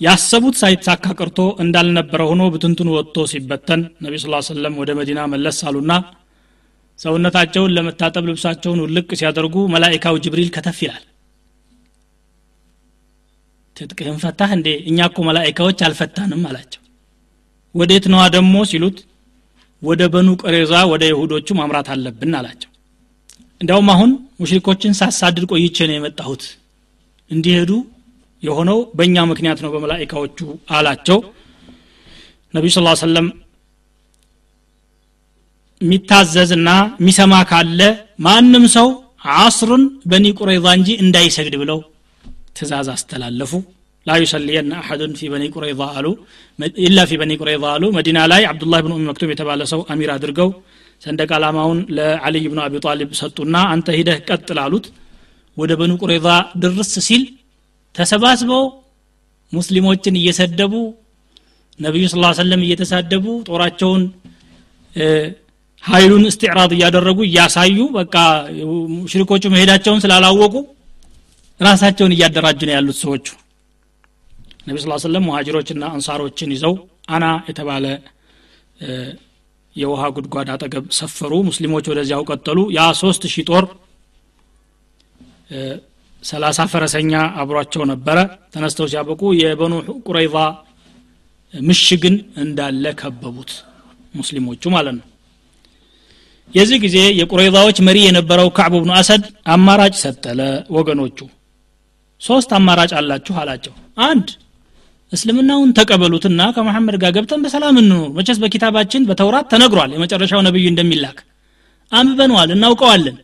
[0.00, 5.92] ያሰቡት ሳይሳካ ቀርቶ እንዳልነበረ ሆኖ ብትንቱን ወጥቶ ሲበተን ነቢ ስ ሰለም ወደ መዲና መለስ አሉና
[6.98, 11.04] ሰውነታቸውን ለመታጠብ ልብሳቸውን ውልቅ ሲያደርጉ መላይካው ጅብሪል ከተፍ ይላል።
[13.76, 14.68] ትጥቅህን ፈታህ እንዴ?
[14.88, 16.82] እኛ እኮ መላይካዎች አልፈታንም አላቸው።
[17.74, 18.98] ወዴት ነዋ ደሞ ሲሉት
[19.82, 22.70] ወደ በኑ ቀሬዛ ወደ ይሁዶቹ ማምራት አለብን አላቸው።
[23.60, 26.42] እንዲያውም አሁን ሙሽሪኮችን ሳሳድድ ቆይቼ ነው የመጣሁት።
[27.30, 27.70] እንዲሄዱ
[28.42, 30.38] የሆነው በእኛ ምክንያት ነው በመላይካዎቹ
[30.76, 31.18] አላቸው።
[32.54, 33.26] ነቢዩ ስ ሰለም
[35.80, 36.68] የሚታዘዝና
[37.00, 37.80] የሚሰማ ካለ
[38.26, 38.88] ማንም ሰው
[39.38, 41.78] አስርን በኒ ቁረይዛ እንጂ እንዳይሰግድ ብለው
[42.58, 43.52] ትእዛዝ አስተላለፉ።
[44.06, 46.06] ላ ዩሰልየና አሐዱን ፊ በኒ ቁረይዛ አሉ።
[46.84, 50.50] ኢላ ፊ በኒ ቁረይዛ አሉ። መዲና ላይ አብዱላህ ብን ኡሚ መክቱም የተባለ ሰው አሚር አድርገው
[51.02, 54.86] ሰንደቅ ዓላማውን ለአልይ ብኑ አቢ ጣሊብ ሰጡና አንተ ሂደህ ቀጥል አሉት።
[55.56, 56.28] ወደ በኑ ቁረይዛ
[56.62, 57.22] ድርስ ሲል
[57.94, 58.64] ተሰባስበው
[59.52, 60.72] ሙስሊሞችን እየሰደቡ
[61.80, 64.02] ነቢዩ ስ ሰለም እየተሳደቡ ጦራቸውን
[65.86, 68.14] ኃይሉን እስትዕራድ እያደረጉ እያሳዩ በቃ
[69.10, 70.54] ሽሪኮቹ መሄዳቸውን ስላላወቁ
[71.60, 73.26] ራሳቸውን እያደራጁ ነው ያሉት ሰዎቹ።
[74.66, 76.74] ነቢ ስ ሰለም ሙሃጅሮችና አንሳሮችን ይዘው
[77.16, 77.84] አና የተባለ
[79.76, 83.64] የውሃ ጉድጓድ አጠገብ ሰፈሩ። ሙስሊሞች ወደዚያው ቀጠሉ። ያ ሶስት ሺህ ጦር
[86.22, 88.18] ሰላሳ ፈረሰኛ አብሯቸው ነበረ።
[88.54, 89.74] ተነስተው ሲያበቁ የበኑ
[90.06, 90.36] ቁረይዛ
[91.54, 93.50] ምሽግን እንዳለ ከበቡት
[94.14, 95.04] ሙስሊሞቹ ማለት ነው
[96.54, 99.22] የዚህ ጊዜ የቁረይዛዎች መሪ የነበረው ካዕብ ብኑ አሰድ
[99.54, 101.18] አማራጭ ሰጠ ለወገኖቹ
[102.20, 103.72] ሶስት አማራጭ አላችሁ አላቸው።
[104.06, 104.28] አንድ
[105.12, 111.18] እስልምናውን ተቀበሉትና ከመሐመድ ጋር ገብተን በሰላም እንኖር መቸስ በኪታባችን በተውራት ተነግሯል የመጨረሻው ነብዩ እንደሚላክ።
[111.92, 113.16] አንብበነዋል እናውቀዋለን።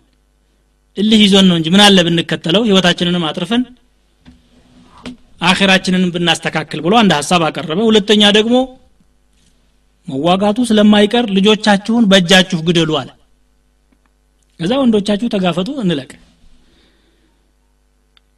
[0.97, 3.62] እልህ ይዞን ነው እንጂ ምን አለ ብንከተለው ህይወታችንንም አጥርፈን
[5.41, 8.57] አኼራችንንም ብናስተካክል ብሎ አንድ ሀሳብ አቀረበ። ሁለተኛ ደግሞ
[10.09, 13.11] መዋጋቱ ስለማይቀር ልጆቻችሁን በእጃችሁ ግደሉ አለ።
[14.61, 16.11] ከዛ ወንዶቻችሁ ተጋፈጡ እንለቅ።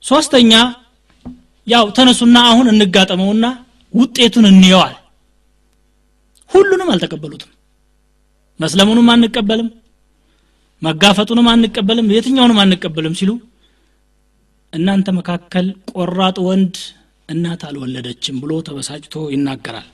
[0.05, 0.53] ሶስተኛ
[1.67, 3.45] ያው ተነሱና አሁን እንጋጠመውና
[3.95, 4.95] ውጤቱን እንየዋል
[6.51, 7.51] ሁሉንም አልተቀበሉትም።
[8.61, 9.69] መስለሙንም አንቀበልም
[10.83, 13.31] መጋፈጡንም አንቀበልም የትኛውንም አንቀበልም ሲሉ
[14.73, 16.77] እናንተ መካከል ቆራጥ ወንድ
[17.29, 19.89] እናት አልወለደችም ብሎ ተበሳጭቶ ይናገራል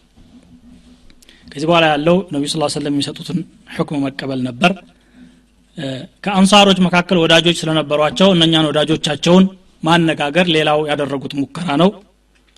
[1.51, 3.39] ከዚህ በኋላ ያለው ነቢ ስ ሰለም የሚሰጡትን
[3.77, 4.73] ሕክም መቀበል ነበር።
[6.25, 9.45] ከአንሳሮች መካከል ወዳጆች ስለነበሯቸው እነኛን ወዳጆቻቸውን
[9.83, 11.91] ማነጋገር ሌላው ያደረጉት ሙከራ ነው።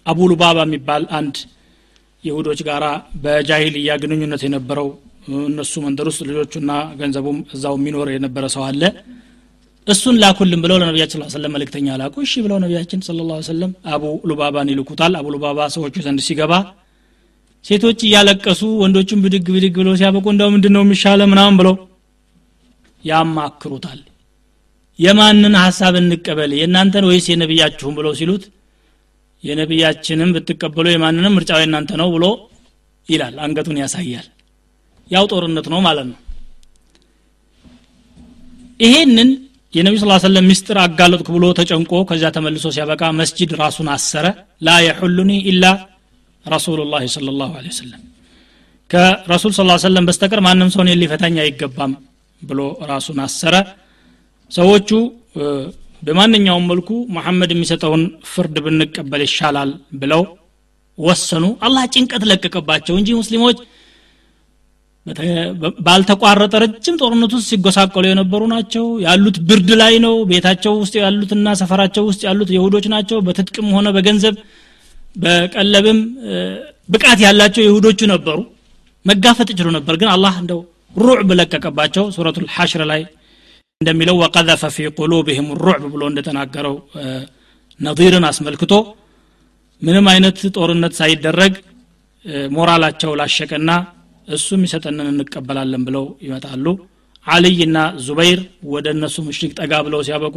[0.06, 1.36] አቡ ሉባባ የሚባል አንድ
[2.24, 2.84] የሁዶች ጋራ
[3.22, 4.88] በጃሂልያ ግንኙነት የነበረው
[5.42, 6.70] እነሱ መንደር ውስጥ ልጆቹና
[7.00, 8.82] ገንዘቡም እዛው የሚኖር የነበረ ሰው አለ።
[9.86, 14.04] እሱን ላኩልን ብለው ለነቢያችን ስ ሰለም መልእክተኛ ላኩ። እሺ ብለው ነቢያችን ስለ ላ ሰለም አቡ
[14.30, 16.52] ሉባባን ይልኩታል። አቡ ሉባባ ሰዎቹ ዘንድ ሲገባ
[17.64, 21.74] ሴቶች እያለቀሱ ወንዶችን ብድግ ብድግ ብለው ሲያበቁ እንደው ምንድን ነው የሚሻለ ምናምን ብለው
[23.04, 24.00] ያማክሩታል።
[24.98, 26.50] የማንን ሀሳብ እንቀበል?
[26.58, 28.44] የእናንተን ወይስ የነቢያችሁን ብለው ሲሉት
[29.44, 32.24] የነቢያችንም ብትቀበሉ የማንንም ምርጫው የእናንተ ነው ብሎ
[33.08, 34.26] ይላል። አንገቱን ያሳያል።
[35.10, 36.18] ያው ጦርነት ነው ማለት ነው።
[38.80, 39.30] ይሄንን
[39.72, 44.26] የነቢ ስ ሰለም ሚስጥር አጋለጥኩ ብሎ ተጨንቆ ከዚያ ተመልሶ ሲያበቃ መስጅድ ራሱን አሰረ።
[44.62, 45.64] ላ የሑሉኒ ኢላ
[46.46, 48.02] ረሱሉ ላህ ለ ላሁ ወሰለም።
[48.90, 51.92] ከረሱል ስ ሰለም በስተቀር ማንም ሰውን ሊፈታኝ አይገባም
[52.42, 53.54] ብሎ ራሱን አሰረ።
[54.50, 54.90] ሰዎቹ
[56.02, 60.22] በማንኛውም መልኩ መሐመድ የሚሰጠውን ፍርድ ብንቀበል ይሻላል ብለው
[60.98, 63.58] ወሰኑ። አላህ ጭንቀት ለቀቀባቸው እንጂ ሙስሊሞች
[65.86, 72.04] ባልተቋረጠ ረጅም ጦርነት ውስጥ ሲጎሳቀሉ የነበሩ ናቸው። ያሉት ብርድ ላይ ነው። ቤታቸው ውስጥ ያሉትና ሰፈራቸው
[72.10, 74.36] ውስጥ ያሉት የሁዶች ናቸው። በትጥቅም ሆነ በገንዘብ
[75.16, 75.98] በቀለብም
[76.88, 78.38] ብቃት ያላቸው የሁዶቹ ነበሩ።
[79.06, 80.60] መጋፈጥ ይችሉ ነበር ግን አላህ እንደው
[80.96, 83.00] ሩዕብ ለቀቀባቸው ሱረቱ ልሐሽር ላይ
[83.80, 86.74] እንደሚለው ወቀዘፈ ፊ ቁሉብህም ሩዕብ ብሎ እንደተናገረው
[87.80, 88.72] ነዚርን አስመልክቶ
[89.82, 91.54] ምንም አይነት ጦርነት ሳይደረግ
[92.54, 93.70] ሞራላቸው ላሸቀና
[94.28, 96.66] እሱ የሚሰጠንን እንቀበላለን ብለው ይመጣሉ።
[97.26, 98.40] አልይና ዙበይር
[98.72, 100.36] ወደ እነሱ ምሽግ ጠጋ ብለው ሲያበቁ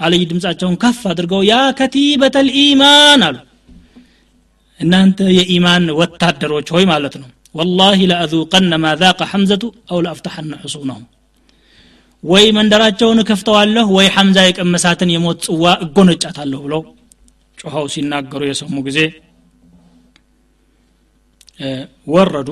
[0.00, 3.36] አልይ ድምፃቸውን ከፍ አድርገው ያ ከቲበት ልኢማን አሉ
[4.84, 11.00] እናንተ የኢማን ወታደሮች ሆይ ማለት ነው። ወላሂ ለአዙቀነ ማዛቀ ሐምዘቱ አው ለአፍታሐነ ሑሱነሁ።
[12.24, 16.82] ወይ መንደራቸውን ከፍተዋለሁ ወይ ሐምዛ የቀመሳትን የሞት ጽዋ እጎነጫታለሁ ብለው
[17.58, 18.98] ጮኸው ሲናገሩ የሰሙ ጊዜ
[22.12, 22.48] ወረዱ።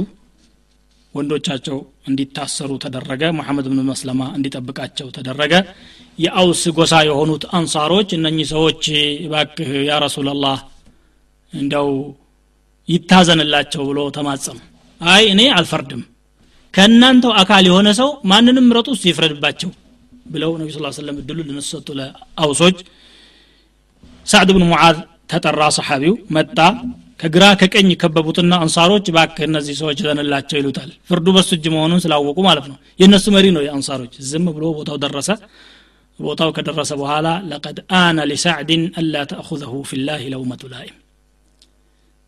[1.15, 1.79] ወንዶቻቸው
[2.09, 5.53] እንዲታሰሩ ተደረገ። ሙሐመድ ብን መስለማ እንዲጠብቃቸው ተደረገ።
[6.19, 8.85] የአውስ ጎሳ የሆኑት አንሳሮች እነኚህ ሰዎች
[9.33, 10.59] ባክህ ያ ረሱላላህ
[11.53, 11.89] እንደው
[12.89, 14.59] ይታዘንላቸው ብሎ ተማጸኑ።
[15.01, 16.03] አይ እኔ አልፈርድም።
[16.75, 19.71] ከእናንተው አካል የሆነ ሰው ማንንም ምረጡ እሱ ይፍረድባቸው
[20.27, 22.79] ብለው ነቢ ስ ሰለም እድሉ ልነሱ ሰጡ ለአውሶች።
[24.27, 24.97] ሳዕድ ብን ሙዓዝ
[25.33, 26.59] ተጠራ ሰሓቢው መጣ
[27.21, 32.67] ከግራ ከቀኝ ከበቡትና አንሳሮች ባክህ እነዚህ ሰዎች ዘንላቸው ይሉታል። ፍርዱ በሱ እጅ መሆኑን ስላወቁ ማለት
[32.71, 35.29] ነው። የእነሱ መሪ ነው የአንሳሮች። ዝም ብሎ ቦታው ደረሰ።
[36.19, 40.97] ቦታው ከደረሰ በኋላ ለቀድ አነ ሊሳዕድን አላ ተእኹዘሁ ፊላህ ለውመቱ ላኢም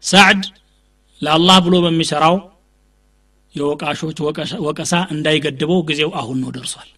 [0.05, 0.43] ሳዕድ
[1.23, 2.37] ለአላህ ብሎ በሚሰራው
[3.55, 4.19] የወቃሾች
[4.67, 6.89] ወቀሳ እንዳይገድበው ጊዜው አሁን ነው ደርሷል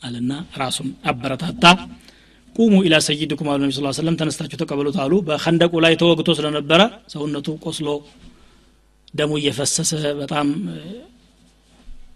[0.00, 1.64] አለና ራሱን አበረታታ።
[2.56, 6.80] ቁሙ ኢላ ሰይድኩም አሉ ነቢ ስ ሰለም ተነስታችሁ ተቀበሉት አሉ። በከንደቁ ላይ ተወግቶ ስለነበረ
[7.12, 7.88] ሰውነቱ ቆስሎ
[9.14, 9.90] ደሙ እየፈሰሰ
[10.20, 10.48] በጣም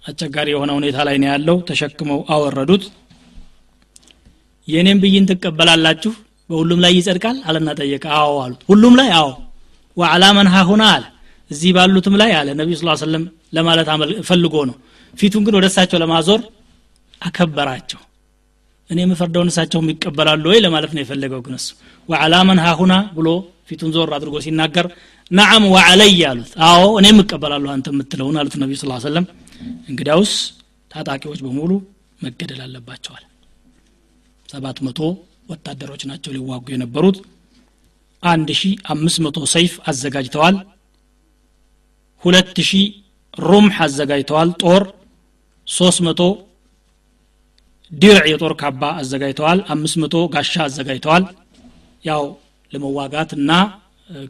[0.04, 2.84] አስቸጋሪ የሆነ ሁኔታ ላይ ነው ያለው። ተሸክመው አወረዱት።
[4.68, 6.12] የእኔም ብይን ትቀበላላችሁ?
[6.50, 9.08] በሁሉም ላይ ይጸድቃል አለና ጠየቀ። አዎ አሉት። ሁሉም ላይ?
[9.18, 9.28] አዎ
[9.96, 11.04] ወዓላ መን ሀሁና አለ።
[11.50, 13.24] እዚህ ባሉትም ላይ አለ። ነቢዩ ስ ሰለም
[13.56, 13.88] ለማለት
[14.28, 14.76] ፈልጎ ነው።
[15.14, 16.40] ፊቱን ግን ወደ እሳቸው ለማዞር
[17.22, 18.00] አከበራቸው።
[18.90, 21.68] እኔ የምፈርደውን እሳቸውም ይቀበላሉ ወይ ለማለት ነው የፈለገው ግን እሱ።
[22.08, 23.28] ወዓላ መን ሀሁና ብሎ
[23.68, 24.86] ፊቱን ዞር አድርጎ ሲናገር
[25.30, 29.26] ነዓም ወዓለይ አሉት። አዎ እኔም እቀበላለሁ አንተ የምትለውን አሉት ነቢዩ ስ ሰለም
[29.90, 30.32] እንግዲያውስ
[30.90, 31.70] ታጣቂዎች በሙሉ
[32.20, 33.24] መገደል አለባቸዋል።
[34.48, 34.98] ሰባት መቶ
[35.50, 37.16] ወታደሮች ናቸው ሊዋጉ የነበሩት
[38.24, 38.62] አንድ ሺ
[38.92, 40.56] አምስት መቶ ሰይፍ አዘጋጅተዋል።
[42.24, 42.80] ሁለት ሺ
[43.42, 44.82] ሩምሕ አዘጋጅተዋል። ጦር
[45.66, 46.20] ሶስት መቶ
[47.92, 51.24] ድርዕ የጦር ካባ አዘጋጅተዋል። አምስት መቶ ጋሻ አዘጋጅተዋል።
[52.04, 52.22] ያው
[52.72, 53.50] ለመዋጋት እና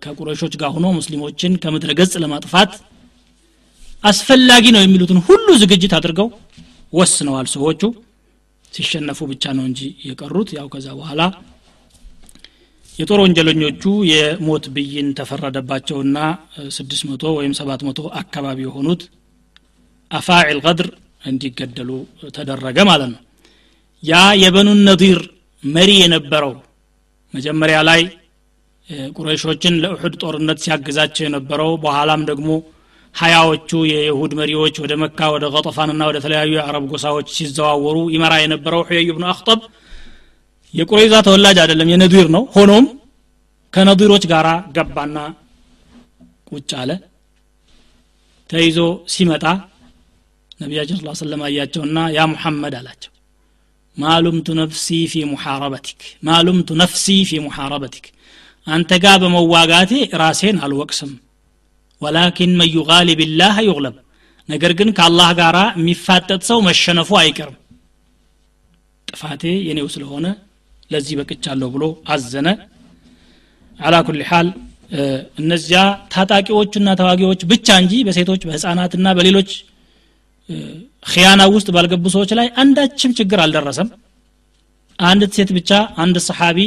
[0.02, 2.72] ከቁረሾች ጋር ሆኖ ሙስሊሞችን ከምድረ ገጽ ለማጥፋት
[4.04, 6.28] አስፈላጊ ነው የሚሉትን ሁሉ ዝግጅት አድርገው
[6.92, 7.82] ወስነዋል። ሰዎቹ
[8.72, 11.20] ሲሸነፉ ብቻ ነው እንጂ የቀሩት። ያው ከዛ በኋላ
[12.94, 16.18] የጦር ወንጀለኞቹ የሞት ብይን ተፈረደባቸውና
[16.76, 19.02] ስድስት መቶ ወይም ሰባት መቶ አካባቢ የሆኑት
[20.10, 20.88] አፋዒል ቀድር
[21.24, 21.90] እንዲገደሉ
[22.36, 23.20] ተደረገ ማለት ነው።
[24.02, 25.20] ያ የበኑ ነዲር
[25.64, 26.52] መሪ የነበረው
[27.34, 28.02] መጀመሪያ ላይ
[29.16, 32.48] ቁረይሾችን ለኡሑድ ጦርነት ሲያግዛቸው የነበረው በኋላም ደግሞ
[33.14, 39.10] ሀያዎቹ የይሁድ መሪዎች ወደ መካ ወደ ቀጠፋንና ወደ ተለያዩ የአረብ ጎሳዎች ሲዘዋወሩ ይመራ የነበረው ሑየይ
[39.16, 39.60] ብኑ አክጠብ
[40.74, 42.86] የቁረይዛ ተወላጅ አይደለም የነዲር ነው። ሆኖም
[43.72, 44.46] ከነዲሮች ጋር
[44.76, 45.16] ገባና
[46.50, 46.90] ቁጭ አለ።
[48.50, 48.78] ተይዞ
[49.12, 49.44] ሲመጣ
[50.60, 53.10] ነቢያችን ስ ሰለም አያቸውና ያ ሙሐመድ አላቸው
[53.96, 58.06] ማሉምቱ ነፍሲ ፊ ሙሐረበቲክ ማሉምቱ ነፍሲ ፊ ሙሐረበቲክ
[58.66, 61.10] አንተ ጋር በመዋጋቴ ራሴን አልወቅስም
[62.02, 63.96] ወላኪን መን ዩጋሊብ ላህ ዩግለብ
[64.48, 67.58] ነገር ግን ከአላህ ጋር የሚፋጠጥ ሰው መሸነፉ አይቀርም።
[69.08, 70.26] ጥፋቴ የኔው ስለሆነ
[70.90, 72.48] ለዚህ በቅቻለሁ ብሎ አዘነ።
[73.80, 74.48] አላ ኩል ሓል
[75.40, 75.80] እነዚያ
[76.14, 79.50] ታጣቂዎቹና ተዋጊዎች ብቻ እንጂ በሴቶች በህፃናትና በሌሎች
[81.06, 83.88] ኪያና ውስጥ ባልገቡ ሰዎች ላይ አንዳችም ችግር አልደረሰም።
[84.98, 85.70] አንዲት ሴት ብቻ
[86.02, 86.58] አንድ ሰሓቢ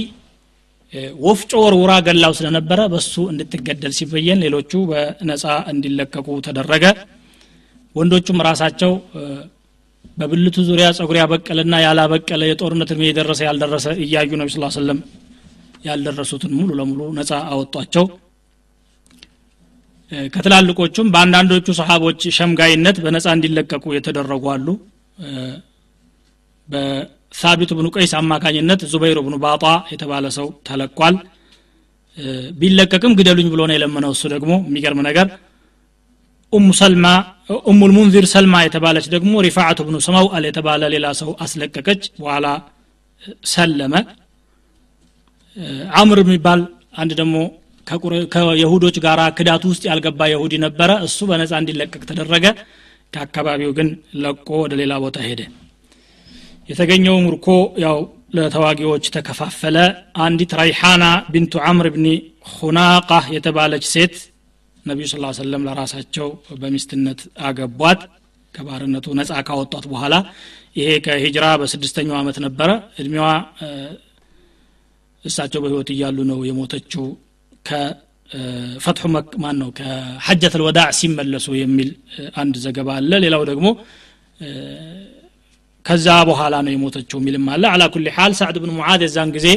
[1.23, 6.85] ወፍጮ ወርውራ ገላው ስለነበረ በሱ እንድትገደል ሲበየን ሌሎቹ በነፃ እንዲለቀቁ ተደረገ።
[7.95, 8.91] ወንዶቹም ራሳቸው
[10.17, 14.99] በብልቱ ዙሪያ ጸጉር ያበቀለና ያላበቀለ የጦርነት እድሜ የደረሰ ያልደረሰ እያዩ ነቢ ስ ሰለም
[15.87, 18.05] ያልደረሱትን ሙሉ ለሙሉ ነፃ አወጧቸው።
[20.33, 24.67] ከትላልቆቹም በአንዳንዶቹ ሰሃቦች ሸምጋይነት በነፃ እንዲለቀቁ የተደረጉ አሉ።
[26.69, 31.17] በሳቢት ብኑ ቀይስ አማካኝነት ዙበይር ብኑ ባጣ የተባለ ሰው ተለቋል።
[32.59, 35.27] ቢለቀቅም ግደሉኝ ብሎ ነው የለመነው። እሱ ደግሞ የሚገርም ነገር
[36.57, 37.05] ኡሙ ሰልማ
[37.65, 42.47] ኡሙ ልሙንዚር ሰልማ የተባለች ደግሞ ሪፋዓቱ ብኑ ሰመውአል የተባለ ሌላ ሰው አስለቀቀች። በኋላ
[43.51, 43.93] ሰለመ።
[45.99, 46.59] አምር የሚባል
[47.01, 47.35] አንድ ደግሞ
[48.33, 52.45] ከየሁዶች ጋር ክዳቱ ውስጥ ያልገባ የሁዲ ነበረ። እሱ በነፃ እንዲለቀቅ ተደረገ።
[53.13, 53.89] ከአካባቢው ግን
[54.23, 55.41] ለቆ ወደ ሌላ ቦታ ሄደ።
[56.69, 57.47] የተገኘው ምርኮ
[57.83, 57.97] ያው
[58.35, 59.77] ለተዋጊዎች ተከፋፈለ።
[60.23, 61.03] አንዲት ራይሓና
[61.33, 62.07] ቢንቱ አምር ብኒ
[62.53, 64.15] ሁናቃ የተባለች ሴት
[64.89, 66.27] ነቢዩ ስ ሰለም ለራሳቸው
[66.61, 68.01] በሚስትነት አገቧት
[68.53, 70.15] ከባርነቱ ነፃ ካወጧት በኋላ
[70.79, 72.69] ይሄ ከሂጅራ በስድስተኛው ዓመት ነበረ።
[73.01, 73.27] እድሜዋ
[75.23, 77.05] እሳቸው በህይወት እያሉ ነው የሞተችው።
[77.65, 79.05] ከፈትሑ
[79.43, 81.89] ማን ነው ከሐጀት ልወዳዕ ሲመለሱ የሚል
[82.41, 83.67] አንድ ዘገባ አለ። ሌላው ደግሞ
[85.85, 89.47] ከዛ በኋላ ነው የሞተችው የሚልም አለ። አላ ኩል ሓል ሳዕድ ብን ሙዓዝ የዛን ጊዜ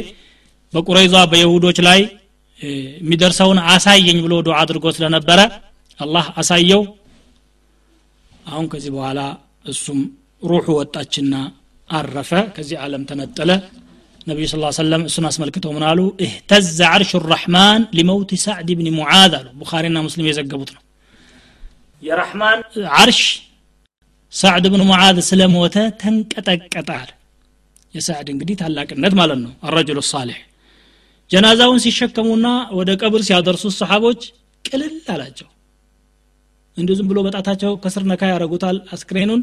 [0.73, 2.01] በቁረይዛ በይሁዶች ላይ
[2.61, 5.39] የሚደርሰውን አሳየኝ ብሎ ዱዓ አድርጎ ስለነበረ
[5.99, 6.81] አላህ አሳየው።
[8.45, 9.19] አሁን ከዚህ በኋላ
[9.65, 9.99] እሱም
[10.43, 11.33] ሩሑ ወጣችና
[11.89, 13.51] አረፈ። ከዚህ ዓለም ተነጠለ።
[14.27, 15.99] ነቢዩ ስ ሰለም እሱን አስመልክተው ምን አሉ?
[16.25, 20.81] እህተዘ ዓርሽ ራሕማን ሊመውት ሳዕድ ብን ሙዓዝ አሉ። ቡኻሪና ሙስሊም የዘገቡት ነው።
[22.03, 22.59] የራሕማን
[22.99, 23.21] ዓርሽ
[24.33, 27.09] ሳዕድ ብን ሙዓዝ ስለሞተ ተንቀጠቀጠ አለ።
[27.93, 30.37] የሳዕድ እንግዲህ ታላቅነት ማለት ነው። አረጅሉ ሳሌሕ
[31.31, 34.21] ጀናዛውን ሲሸከሙና ወደ ቀብር ሲያደርሱት ሰሓቦች
[34.65, 35.47] ቅልል አላቸው።
[36.77, 39.41] እንዲሁ ዝም ብሎ በጣታቸው ከስር ነካ ያደረጉታል አስክሬኑን።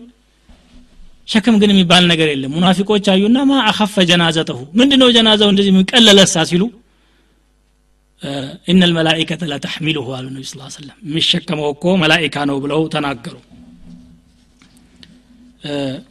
[1.28, 6.62] ሸክም ግን የሚባል ነገር የለም። ሙናፊቆች አዩና ማ አኸፈ ጀናዘተሁ። ምንድነው ጀናዛው እንደዚህ ቀለለሳ ሲሉ?
[8.70, 13.34] ኢነ ልመላኢከተ ለተሕሚሉሁ አሉ ነቢ ስ ሰለም የሚሸከመው እኮ መላኢካ ነው ብለው ተናገሩ።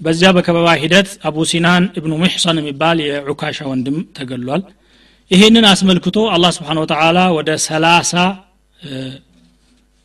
[0.06, 4.64] በዚያ በከበባ ሂደት አቡ ሲናን እብኑ ሙሕሰን የሚባል የዑካሻ ወንድም ተገሏል
[5.32, 8.12] ይህንን አስመልክቶ አላህ ስብሓን ወተላ ወደ ሰላሳ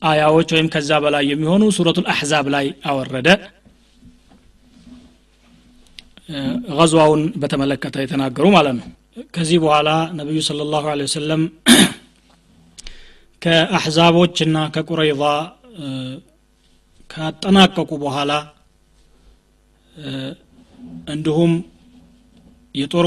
[0.03, 3.29] አያዎች ወይም ከዛ በላይ የሚሆኑ ሱረቱ ልአሕዛብ ላይ አወረደ።
[6.71, 8.89] ገዝዋውን በተመለከተ የተናገሩ ማለት ነው።
[9.35, 11.43] ከዚህ በኋላ ነቢዩ ስለ ላሁ ለ ወሰለም
[13.43, 15.23] ከአሕዛቦችና ከቁረይዛ
[17.11, 18.33] ካጠናቀቁ በኋላ
[21.15, 21.53] እንዲሁም
[22.75, 23.07] የጦር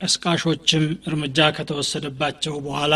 [0.00, 2.94] ቀስቃሾችም እርምጃ ከተወሰደባቸው በኋላ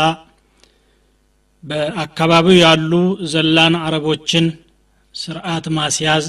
[1.63, 2.91] በአካባቢው ያሉ
[3.33, 4.45] ዘላን አረቦችን
[5.15, 6.25] ስርዓት ማስያዝ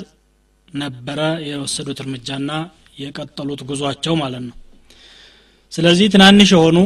[0.74, 2.50] ነበረ የወሰዱት እርምጃና
[2.98, 4.56] የቀጠሉት ጉዟቸው ማለት ነው።
[5.72, 6.78] ስለዚህ ትናንሽ የሆኑ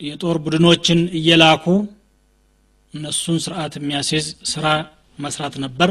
[0.00, 1.64] የጦር ቡድኖችን እየላኩ
[2.94, 4.66] እነሱን ስርዓት የሚያስይዝ ስራ
[5.18, 5.90] መስራት ነበር።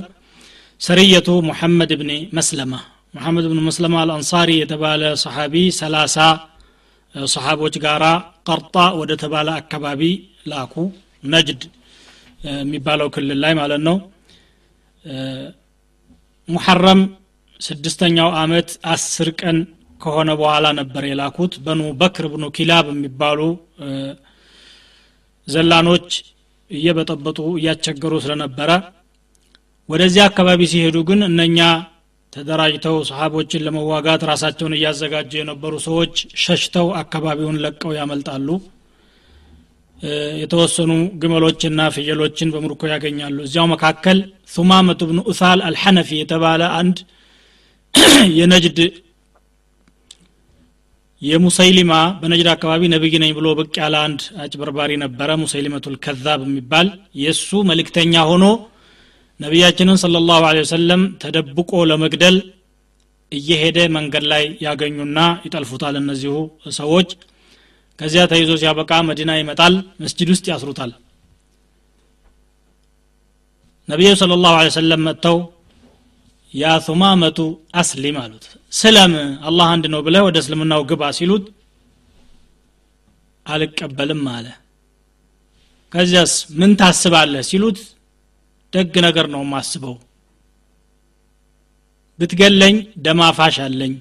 [0.82, 2.73] ሰርየቱ ሙሐመድ ብኒ መስለማ
[3.18, 6.15] ሙሐመድ ብን መስለማ አልአንሳሪ የተባለ ሰሓቢ ሰላሳ
[7.15, 8.05] ሰሓቦች ጋራ
[8.47, 10.01] ቀርጣ ወደ ተባለ አካባቢ
[10.51, 10.74] ላኩ።
[11.24, 11.61] ነጅድ
[12.57, 13.97] የሚባለው ክልል ላይ ማለት ነው።
[16.49, 17.01] ሙሐረም
[17.59, 19.57] ስድስተኛው አመት አስር ቀን
[20.01, 23.39] ከሆነ በኋላ ነበር የላኩት። በኑ በክር ብኑ ኪላብ የሚባሉ
[25.47, 26.09] ዘላኖች
[26.72, 28.72] እየበጠበጡ እያስቸገሩ ስለነበረ
[29.89, 31.59] ወደዚያ አካባቢ ሲሄዱ ግን እነኛ
[32.34, 36.13] ተደራጅተው ሰሃቦችን ለመዋጋት ራሳቸውን እያዘጋጁ የነበሩ ሰዎች
[36.43, 38.47] ሸሽተው አካባቢውን ለቀው ያመልጣሉ።
[40.41, 44.17] የተወሰኑ ግመሎችና ፍየሎችን በምርኮ ያገኛሉ። እዚያው መካከል
[44.55, 46.97] ሱማመቱ ብኑ ኡሳል አልሐነፊ የተባለ አንድ
[48.39, 48.80] የነጅድ
[51.21, 56.88] የሙሰይሊማ በነጅድ አካባቢ ነቢይ ነኝ ብሎ ብቅ ያለ አንድ አጭበርባሪ ነበረ። ሙሰይሊመቱል ከዛብ የሚባል
[57.21, 58.45] የእሱ መልእክተኛ ሆኖ
[59.39, 62.38] ነቢያችንን ስለ ላሁ ወሰለም ተደብቆ ለመግደል
[63.31, 66.35] እየሄደ መንገድ ላይ ያገኙና ይጠልፉታል እነዚሁ
[66.77, 67.09] ሰዎች።
[67.99, 69.73] ከዚያ ተይዞ ሲያበቃ መዲና ይመጣል
[70.03, 70.91] መስጅድ ውስጥ ያስሩታል።
[73.89, 75.38] ነቢዩ ስለ ላሁ ሰለም መጥተው
[76.53, 77.39] ያ ቱማመቱ
[77.75, 79.13] አስሊም አሉት። ስለም
[79.47, 81.45] አላህ አንድ ነው ብለህ ወደ እስልምናው ግባ ሲሉት
[83.45, 84.47] አልቀበልም አለ።
[85.93, 87.77] ከዚያስ ምን ታስባለህ ሲሉት
[88.78, 89.95] ደግ ነገር ነው የማስበው።
[92.19, 93.93] ብትገለኝ ደማፋሽ አለኝ።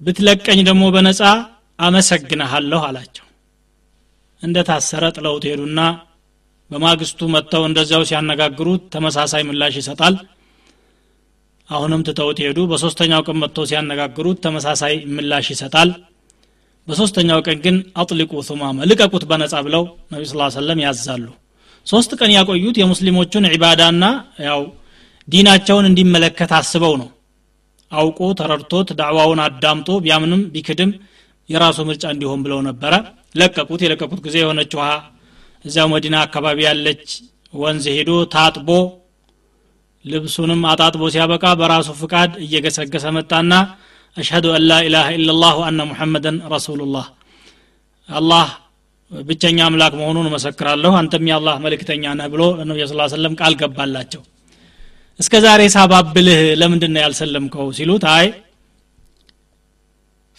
[0.00, 1.20] ብትለቀኝ ደግሞ በነፃ
[1.78, 3.26] አመሰግንሃለሁ አላቸው።
[4.42, 5.80] እንደ ታሰረ ጥለውት ሄዱና
[6.70, 10.14] በማግስቱ መጥተው እንደዚያው ሲያነጋግሩት ተመሳሳይ ምላሽ ይሰጣል።
[11.68, 15.90] አሁንም ትተውት ሄዱ። በሶስተኛው ቀን መጥተው ሲያነጋግሩት ተመሳሳይ ምላሽ ይሰጣል።
[16.88, 21.24] በሶስተኛው ቀን ግን አጥሊቁ ሱማመ ልቀቁት በነጻ ብለው ነቢ ስ ሰለም ያዛሉ
[21.86, 24.04] ሶስት ቀን ያቆዩት የሙስሊሞቹን ዒባዳና
[24.46, 24.60] ያው
[25.28, 27.08] ዲናቸውን እንዲመለከት አስበው ነው።
[27.92, 30.90] አውቆ ተረድቶት ዳዕዋውን አዳምጦ ቢያምንም ቢክድም
[31.50, 32.92] የራሱ ምርጫ እንዲሆን ብለው ነበረ።
[33.34, 34.88] ለቀቁት። የለቀቁት ጊዜ የሆነች ውሃ
[35.64, 37.04] እዚያው መዲና አካባቢ ያለች
[37.54, 38.68] ወንዝ ሄዶ ታጥቦ
[40.04, 43.52] ልብሱንም አጣጥቦ ሲያበቃ በራሱ ፍቃድ እየገሰገሰ መጣና
[44.16, 47.06] አሽሀዱ አን ላ ኢላሃ ኢላላህ ወአነ ሙሐመደን ረሱሉላህ።
[48.08, 48.46] አላህ
[49.10, 54.22] ብቸኛ አምላክ መሆኑን እመሰክራለሁ። አንተም የአላህ መልእክተኛ ነህ ብሎ ነቢ ስ ሰለም ቃል ገባላቸው።
[55.20, 58.26] እስከ ዛሬ ሳባብልህ ለምንድን ነው ያልሰለምከው ሲሉት አይ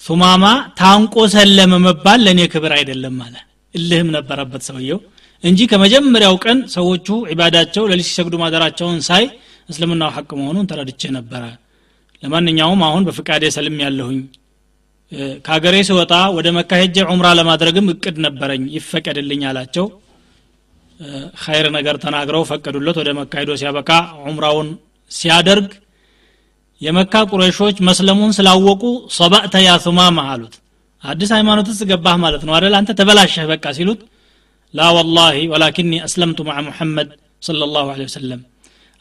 [0.01, 0.45] ሱማማ
[0.79, 3.35] ታንቆ ሰለመ መባል ለእኔ ክብር አይደለም አለ።
[3.75, 4.99] እልህም ነበረበት ሰውየው
[5.43, 9.25] እንጂ ከመጀመሪያው ቀን ሰዎቹ ዒባዳቸው ለሊት ሲሰግዱ ማደራቸውን ሳይ
[9.69, 11.43] እስልምናው ሐቅ መሆኑን ተረድቼ ነበረ።
[12.23, 14.19] ለማንኛውም አሁን በፍቃዴ ሰልም ያለሁኝ
[15.45, 19.85] ከሀገሬ ስወጣ ወደ መካ ሄጄ ዑምራ ለማድረግም እቅድ ነበረኝ። ይፈቀድልኝ አላቸው።
[21.43, 23.89] ኸይር ነገር ተናግረው ፈቀዱለት። ወደ መካ ሄዶ ሲያበቃ
[24.23, 24.69] ዑምራውን
[25.11, 25.69] ሲያደርግ
[26.81, 28.83] የመካ ቁረሾች መስለሙን ስላወቁ
[29.17, 29.71] ሶባእተ ያ
[30.27, 30.55] አሉት።
[31.03, 33.99] አዲስ ሃይማኖት ውስጥ ገባህ ማለት ነው አደል አንተ ተበላሸህ በቃ ሲሉት
[34.73, 37.09] ላ ወላሂ ወላኪኒ አስለምቱ ማዕ ሙሐመድ
[37.43, 38.41] صለ ላሁ ወሰለም።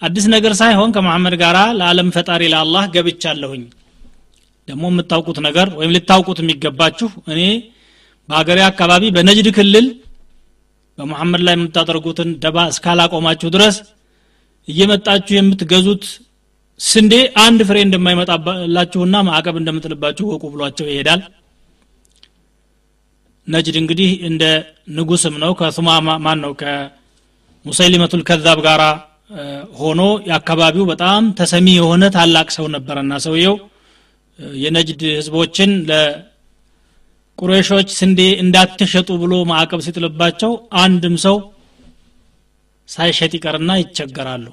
[0.03, 3.63] አዲስ ነገር ሳይሆን ከመሐመድ ጋር ለዓለም ፈጣሪ ለአላህ ገብቻለሁኝ።
[4.69, 7.41] ደግሞ የምታውቁት ነገር ወይም ልታውቁት የሚገባችሁ እኔ
[8.29, 9.87] በሀገሬ አካባቢ በነጅድ ክልል
[10.99, 13.77] በመሐመድ ላይ የምታደርጉትን ደባ እስካላቆማችሁ ድረስ
[14.69, 16.05] እየመጣችሁ የምትገዙት
[16.81, 21.21] ስንዴ አንድ ፍሬ እንደማይመጣላችሁና ማዕቀብ እንደምጥልባችሁ ወቁ ብሏቸው ይሄዳል።
[23.49, 24.45] ነጅድ እንግዲህ እንደ
[24.97, 26.53] ንጉስም ነው። ከሱማማ ማን ነው?
[26.61, 28.83] ከሙሰይሊመቱል ከዛብ ጋራ
[29.79, 33.55] ሆኖ የአካባቢው በጣም ተሰሚ የሆነ ታላቅ ሰው ነበረና ሰውየው
[34.59, 41.37] የነጅድ ህዝቦችን ለቁሬሾች ስንዴ እንዳትሸጡ ብሎ ማዕቀብ ሲጥልባቸው አንድም ሰው
[42.89, 44.47] ሳይሸጥ ይቀርና ይቸገራሉ።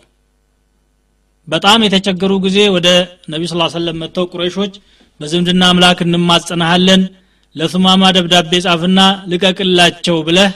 [1.48, 2.88] በጣም የተቸገሩ ጊዜ ወደ
[3.34, 4.74] ነቢ ስ ሰለም መጥተው ቁረይሾች
[5.20, 7.02] በዝምድና አምላክ እንማጸናሃለን
[7.56, 9.00] ለሱማማ ደብዳቤ ጻፍና
[9.32, 10.52] ልቀቅላቸው ብለህ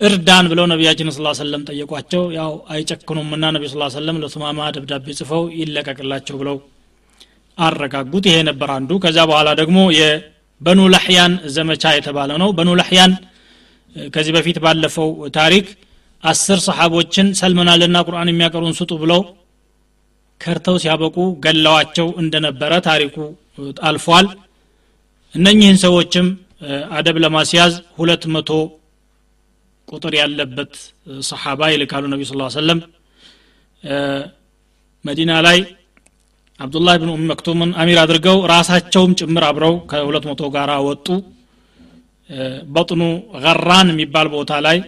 [0.00, 6.36] እርዳን ብለው ነቢያችን ስ ሰለም ጠየቋቸው። ያው አይጨክኑምና ነቢ ስ ሰለም ለሱማማ ደብዳቤ ጽፈው ይለቀቅላቸው
[6.40, 6.56] ብለው
[7.58, 13.12] አረጋጉት። ይሄ ነበር አንዱ። ከዚያ በኋላ ደግሞ የበኑ ለሕያን ዘመቻ የተባለ ነው። በኑ ለሕያን
[13.96, 15.66] ከዚህ በፊት ባለፈው ታሪክ
[16.24, 19.20] አስር ሰሓቦችን ሰልመናልና ቁርአን የሚያቀሩን ስጡ ብለው
[20.40, 23.16] ከርተው ሲያበቁ ገለዋቸው እንደነበረ ታሪኩ
[23.88, 24.26] አልፏል።
[25.34, 26.26] እነኚህን ሰዎችም
[26.96, 28.50] አደብ ለማስያዝ ሁለት መቶ
[29.88, 30.72] ቁጥር ያለበት
[31.28, 32.80] ሰሓባ ይልካሉ ነቢ ስ ሰለም
[35.04, 35.58] መዲና ላይ
[36.60, 41.06] አብዱላህ ብን ኡም መክቱምን አሚር አድርገው ራሳቸውም ጭምር አብረው ከሁለት መቶ ጋር ወጡ።
[42.74, 43.02] በጥኑ
[43.44, 44.78] ገራን የሚባል ቦታ ላይ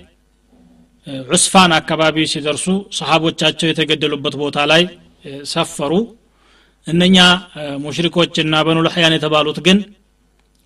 [1.28, 2.64] ዑስፋን አካባቢ ሲደርሱ
[2.98, 4.82] ሰሃቦቻቸው የተገደሉበት ቦታ ላይ
[5.52, 5.92] ሰፈሩ።
[6.86, 7.16] እነኛ
[7.84, 9.78] ሙሽሪኮችና በኑ ልሕያን የተባሉት ግን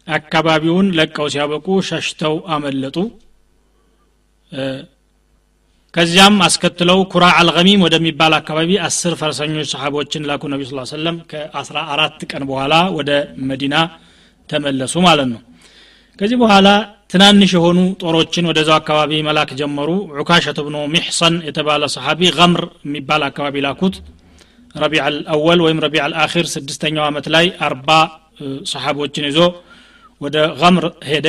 [0.08, 2.96] አካባቢውን ለቀው ሲያበቁ ሸሽተው አመለጡ
[5.94, 12.20] ከዚያም አስከትለው ኩራ አልገሚም ወደሚባል አካባቢ አስር ፈረሰኞች ሰሓቦችን ላኩ ነቢ ስ ሰለም ከአስራ አራት
[12.30, 13.10] ቀን በኋላ ወደ
[13.50, 13.74] መዲና
[14.50, 15.40] ተመለሱ ማለት ነው።
[16.18, 16.68] ከዚህ በኋላ
[17.12, 23.56] ትናንሽ የሆኑ ጦሮችን ወደዛው አካባቢ መላክ ጀመሩ። ዑካሸት ብኑ ሚሕሰን የተባለ ሰሓቢ ገምር የሚባል አካባቢ
[23.66, 23.96] ላኩት።
[24.74, 27.88] ረቢዕ አልአወል ወይም ረቢዕ አልአኪር ስድስተኛው ዓመት ላይ አርባ
[28.72, 29.38] ሰሓቦችን ይዞ
[30.20, 31.26] ወደ ገምር ሄደ።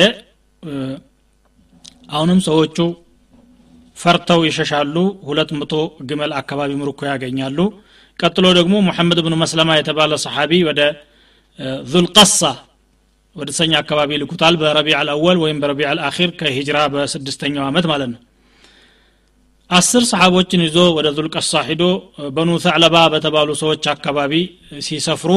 [2.12, 2.78] አሁንም ሰዎቹ
[4.02, 4.96] ፈርተው ይሸሻሉ።
[5.28, 5.72] ሁለት መቶ
[6.08, 7.58] ግመል አካባቢ ምርኮ ያገኛሉ።
[8.18, 10.80] ቀጥሎ ደግሞ ሙሐመድ ብኑ መስለማ የተባለ ሰሓቢ ወደ
[11.92, 12.40] ዙልቀሳ
[13.36, 18.20] ወደ ሰኛ አካባቢ ይልኩታል። በረቢዕ አልአወል ወይም በረቢዕ አልአኪር ከሂጅራ በስድስተኛው ዓመት ማለት ነው።
[19.70, 21.84] አስር ሰሓቦችን ይዞ ወደ ዙልቀሳ ሂዶ
[22.34, 24.32] በኑ ተዕለባ በተባሉ ሰዎች አካባቢ
[24.86, 25.30] ሲሰፍሩ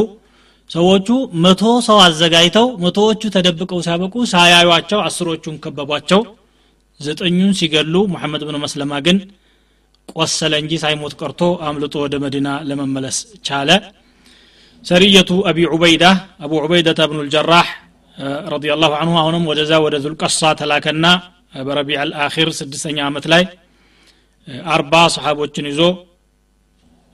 [0.69, 1.07] ሰዎቹ
[1.43, 6.21] መቶ ሰው አዘጋጅተው መቶዎቹ ተደብቀው ሲያበቁ ሳያዩቸው አስሮቹን ከበቧቸው
[6.99, 9.17] ዘጠኙን ሲገሉ ሙሐመድ ብን መስለማ ግን
[10.09, 13.17] ቆሰለ እንጂ ሳይሞት ቀርቶ አምልጦ ወደ መዲና ለመመለስ
[13.47, 13.69] ቻለ።
[14.85, 16.03] ሰሪየቱ አቢ ዑበይዳ
[16.45, 17.69] አቡ ዑበይደተ ብኑ ልጀራህ
[18.53, 21.05] ረዲ ላሁ አንሁ አሁንም ወደዛ ወደ ዙልቀሳ ተላከና
[21.67, 23.43] በረቢዕ አልአኪር ስድስተኛ ዓመት ላይ
[24.73, 25.81] አርባ ሰሓቦችን ይዞ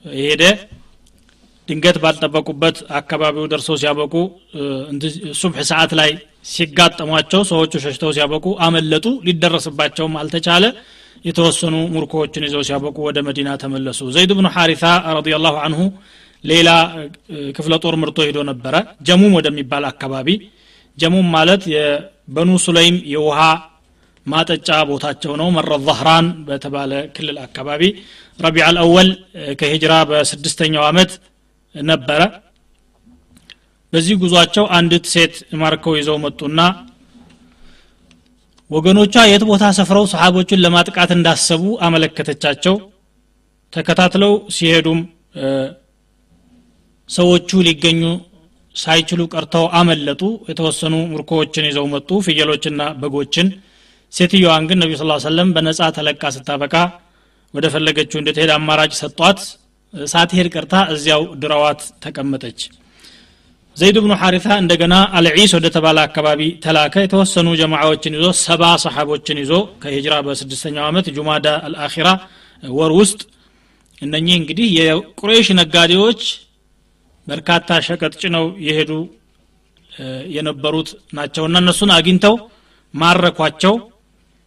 [0.04, 0.42] ሄደ
[1.68, 4.14] ድንገት ባልጠበቁበት አካባቢው ደርሰው ሲያበቁ
[5.40, 6.10] ሱብሕ ሰዓት ላይ
[6.44, 10.64] ሲጋጠሟቸው ሰዎቹ ሸሽተው ሲያበቁ አመለጡ። ሊደረስባቸውም አልተቻለ።
[11.24, 14.84] የተወሰኑ ሙርኮዎችን ይዘው ሲያበቁ ወደ መዲና ተመለሱ። ዘይድ ብኑ ሐሪታ
[15.16, 15.80] ረዲላሁ አንሁ
[16.44, 16.68] ሌላ
[17.56, 18.74] ክፍለ ጦር ምርቶ ሄዶ ነበረ።
[19.08, 20.28] ጀሙም ወደሚባል አካባቢ
[20.98, 23.38] ጀሙም ማለት የበኑ ሱለይም የውሃ
[24.26, 27.82] ማጠጫ ቦታቸው ነው። መረ ዛህራን በተባለ ክልል አካባቢ
[28.38, 29.08] ረቢዕ አልአወል
[29.60, 31.12] ከሂጅራ በስድስተኛው ዓመት
[31.74, 32.20] ነበረ
[33.92, 36.60] በዚህ ጉዟቸው አንዲት ሴት ማርከው ይዘው መጡና
[38.70, 42.76] ወገኖቿ የት ቦታ ሰፍረው ሰሓቦችን ለማጥቃት እንዳሰቡ አመለከተቻቸው።
[43.72, 45.00] ተከታትለው ሲሄዱም
[47.08, 48.02] ሰዎቹ ሊገኙ
[48.76, 53.48] ሳይችሉ ቀርተው አመለጡ። የተወሰኑ ምርኮዎችን ይዘው መጡ። ፍየሎችና በጎችን።
[54.12, 56.74] ሴትዮዋን ግን ነቢዩ ስ ሰለም በነጻ ተለቃ ስታበቃ
[57.54, 59.40] ወደ ፈለገችው እንድትሄድ አማራጭ ሰጧት።
[59.94, 62.60] ሳትሄድ ቀርታ እዚያው ድረዋት ተቀመጠች
[63.76, 69.52] ዘይድ ብኑ ሐሪታ እንደገና አልዒስ ወደ ተባለ አካባቢ ተላከ። የተወሰኑ ጀማዓዎችን ይዞ ሰባ ሰሓቦችን ይዞ
[69.82, 72.08] ከሂጅራ በስድስተኛው ዓመት ጁማዳ አልአኺራ
[72.62, 73.20] ወር ውስጥ
[74.02, 76.22] እነኚህ እንግዲህ የቁሬሽ ነጋዴዎች
[77.26, 78.92] በርካታ ሸቀጥ ጭነው የሄዱ
[80.34, 82.36] የነበሩት ናቸውና እነሱን አግኝተው
[82.94, 83.74] ማረኳቸው።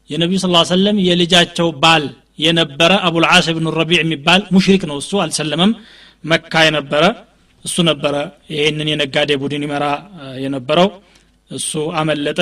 [0.10, 2.04] የነቢዩ ስ ሰለም የልጃቸው ባል
[2.40, 5.72] የነበረ አቡልዓስ ብኑ ረቢዕ የሚባል ሙሽሪክ ነው። እሱ አልሰለመም።
[6.24, 7.04] መካ የነበረ
[7.66, 8.16] እሱ ነበረ
[8.54, 9.86] ይህንን የነጋዴ ቡድን ይመራ
[10.44, 10.90] የነበረው።
[11.52, 12.40] እሱ አመለጠ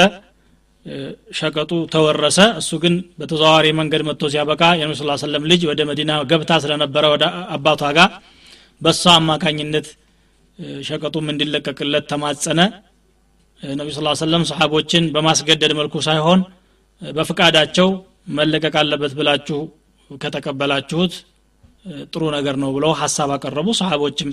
[1.38, 6.52] ሸቀጡ ተወረሰ። እሱ ግን በተዘዋዋሪ መንገድ መጥቶ ሲያበቃ የነቢ ስ ሰለም ልጅ ወደ መዲና ገብታ
[6.64, 8.10] ስለነበረ ወደ አባቷ ጋር
[8.82, 9.88] በእሷ አማካኝነት
[10.88, 12.60] ሸቀጡም እንዲለቀቅለት ተማጸነ።
[13.62, 16.40] ነቢ ስ ሰለም ሰሓቦችን በማስገደድ መልኩ ሳይሆን
[17.02, 17.90] በፍቃዳቸው
[18.38, 19.60] መለቀቅ አለበት ብላችሁ
[20.22, 21.14] ከተቀበላችሁት
[22.14, 24.30] ጥሩ ነገር ነው ብለው ሀሳብ አቀረቡ። ሰሓቦችም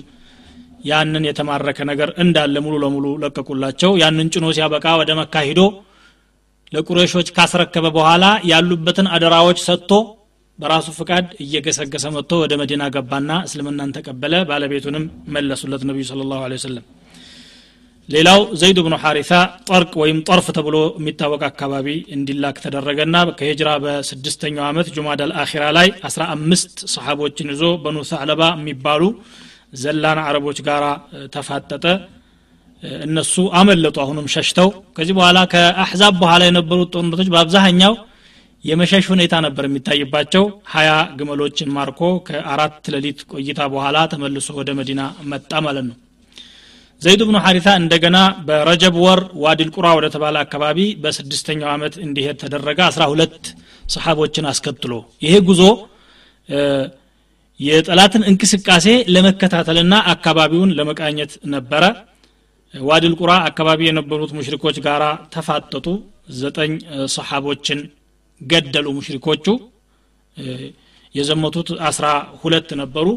[0.85, 5.61] ያንን የተማረከ ነገር እንዳለ ሙሉ ለሙሉ ለቀቁላቸው። ያንን ጭኖ ሲያበቃ ወደ መካ ሂዶ
[6.73, 9.91] ለቁረሾች ካስረከበ በኋላ ያሉበትን አደራዎች ሰጥቶ
[10.59, 15.05] በራሱ ፍቃድ እየገሰገሰ መጥቶ ወደ መዲና ገባና እስልምናን ተቀበለ። ባለቤቱንም
[15.35, 16.85] መለሱለት ነቢዩ ስለ ላሁ ወሰለም።
[18.09, 19.33] ሌላው ዘይድ ብኑ ሐሪታ
[19.67, 26.23] ጠርቅ ወይም ጠርፍ ተብሎ የሚታወቅ አካባቢ እንዲላክ ተደረገና ከሂጅራ በስድስተኛው ዓመት ጁማዳ አልአኺራ ላይ አስራ
[26.35, 29.03] አምስት ሰሓቦችን ይዞ በኑ ሰዕለባ የሚባሉ
[29.73, 30.83] ዘላን አረቦች ጋር
[31.35, 31.85] ተፋጠጠ።
[33.05, 37.93] እነሱ አመለጡ አሁንም ሸሽተው። ከዚህ በኋላ ከአሕዛብ በኋላ የነበሩት ጦርነቶች በአብዛኛው
[38.63, 40.43] የመሸሽ ሁኔታ ነበር የሚታይባቸው።
[40.73, 45.01] ሀያ ግመሎችን ማርኮ ከአራት ሌሊት ቆይታ በኋላ ተመልሶ ወደ መዲና
[45.31, 45.97] መጣ ማለት ነው።
[47.01, 48.17] ዘይድ ብኑ ሐሪታ እንደገና
[48.47, 53.37] በረጀብ ወር ዋዲል ቁራ ወደ ተባለ አካባቢ በስድስተኛው ዓመት እንዲሄድ ተደረገ። አስራ ሁለት
[53.85, 54.93] ሰሓቦችን አስከትሎ
[55.25, 55.61] ይሄ ጉዞ
[57.61, 58.85] የጠላትን እንቅስቃሴ
[59.15, 61.83] ለመከታተልና አካባቢውን ለመቃኘት ነበረ።
[62.73, 65.01] ዋዲል ቁራ አካባቢ የነበሩት ሙሽሪኮች ጋር
[65.33, 65.87] ተፋጠጡ።
[66.33, 66.71] ዘጠኝ
[67.15, 67.79] ሰሓቦችን
[68.41, 69.45] ገደሉ ሙሽሪኮቹ።
[71.15, 72.07] የዘመቱት አስራ
[72.41, 73.07] ሁለት ነበሩ።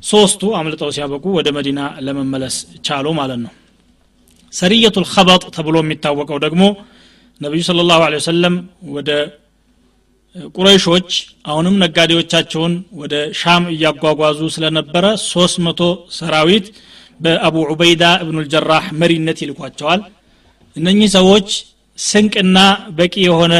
[0.00, 2.54] ሶስቱ አምልጠው ሲያበቁ ወደ መዲና ለመመለስ
[2.86, 3.52] ቻሉ ማለት ነው።
[4.52, 6.62] ሰሪየቱ ልከበጥ ተብሎ የሚታወቀው ደግሞ
[7.40, 8.00] ነቢዩ ስለ ላሁ
[8.96, 9.10] ወደ
[10.54, 11.10] ቁረይሾች
[11.46, 15.80] አሁንም ነጋዴዎቻቸውን ወደ ሻም እያጓጓዙ ስለነበረ ሶስት
[16.18, 16.66] ሰራዊት
[17.20, 20.02] በአቡ ዑበይዳ እብኑ ልጀራህ መሪነት ይልኳቸዋል።
[20.76, 21.48] እነኚህ ሰዎች
[21.98, 22.58] ስንቅና
[22.98, 23.54] በቂ የሆነ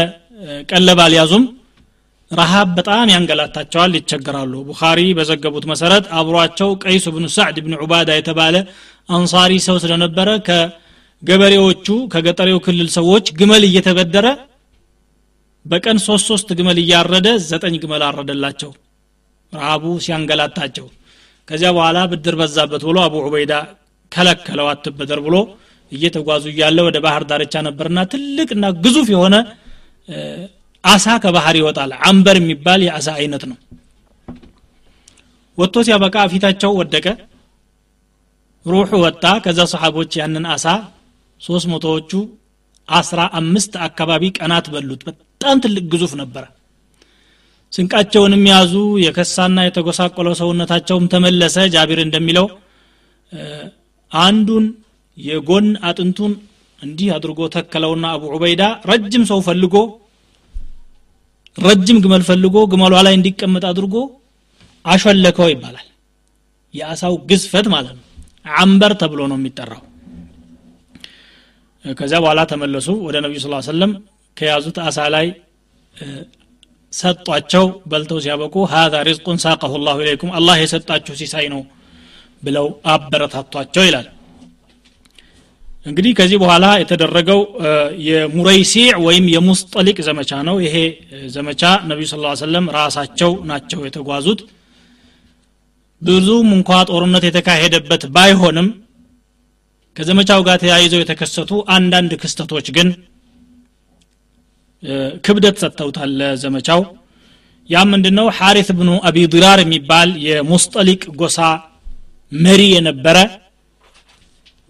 [0.71, 1.45] ቀለብ አልያዙም።
[2.31, 8.57] ረሃብ በጣም ያንገላታቸዋል ይቸገራሉ። ቡኻሪ በዘገቡት መሰረት አብሯቸው ቀይሱ ብኑ ሳዕድ ብን ዑባዳ የተባለ
[9.09, 14.27] አንሳሪ ሰው ስለነበረ ከገበሬዎቹ ከገጠሬው ክልል ሰዎች ግመል እየተበደረ
[15.65, 18.71] በቀን ሶስት ሶስት ግመል እያረደ ዘጠኝ ግመል አረደላቸው።
[19.53, 20.87] ረሃቡ ሲያንገላታቸው።
[21.49, 23.53] ከዚያ በኋላ ብድር በዛበት ብሎ አቡ ዑበይዳ
[24.13, 25.37] ከለከለው አትበደር ብሎ
[25.93, 29.37] እየተጓዙ እያለ ወደ ባህር ዳርቻ ነበርና ትልቅና ግዙፍ የሆነ
[30.85, 33.59] አሳ ከባህር ይወጣል። አንበር የሚባል የአሳ አይነት ነው።
[35.59, 37.07] ወጥቶ ሲያበቃ ፊታቸው ወደቀ።
[38.67, 40.67] ሩሑ ወጣ። ከዛ ሰሓቦች ያንን አሳ
[41.41, 42.13] ሶስት መቶዎቹ
[42.91, 46.45] አስራ አምስት አካባቢ ቀናት በሉት። በጣም ትልቅ ግዙፍ ነበረ።
[47.73, 48.73] ስንቃቸውንም ያዙ
[49.03, 52.47] የከሳና የተጎሳቆለው ሰውነታቸውም ተመለሰ። ጃቢር እንደሚለው
[54.13, 54.65] አንዱን
[55.19, 56.33] የጎን አጥንቱን
[56.79, 59.75] እንዲህ አድርጎ ተከለውና አቡ ዑበይዳ ረጅም ሰው ፈልጎ
[61.59, 63.95] ረጅም ግመል ፈልጎ ግመሏ ላይ እንዲቀመጥ አድርጎ
[64.85, 65.87] አሸለከው ይባላል።
[66.75, 68.05] የአሳው ግዝፈት ማለት ነው።
[68.61, 69.83] አንበር ተብሎ ነው የሚጠራው
[71.85, 73.93] ከዚያ በኋላ ተመለሱ። ወደ ነቢዩ ስ ሰለም
[74.37, 75.27] ከያዙት አሳ ላይ
[76.93, 81.61] ሰጧቸው። በልተው ሲያበቁ ሀዛ ሪዝቁን ሳቀሁ ላሁ ኢለይኩም አላህ የሰጣችሁ ሲሳይ ነው
[82.43, 84.07] ብለው አበረታቷቸው ይላል።
[85.87, 87.41] እንግዲህ ከዚህ በኋላ የተደረገው
[88.09, 90.77] የሙረይሲዕ ወይም የሙስጠሊቅ ዘመቻ ነው። ይሄ
[91.29, 94.41] ዘመቻ ነቢዩ ስ ሰለም ራሳቸው ናቸው የተጓዙት።
[96.03, 98.69] ብዙም እንኳ ጦርነት የተካሄደበት ባይሆንም
[99.97, 102.89] ከዘመቻው ጋር ተያይዘው የተከሰቱ አንዳንድ ክስተቶች ግን
[105.27, 106.81] ክብደት ሰጥተውታል ለዘመቻው።
[107.71, 111.39] ያ ምንድን ነው ሐሪት ብኑ አቢ ዲራር የሚባል የሙስጠሊቅ ጎሳ
[112.33, 113.19] መሪ የነበረ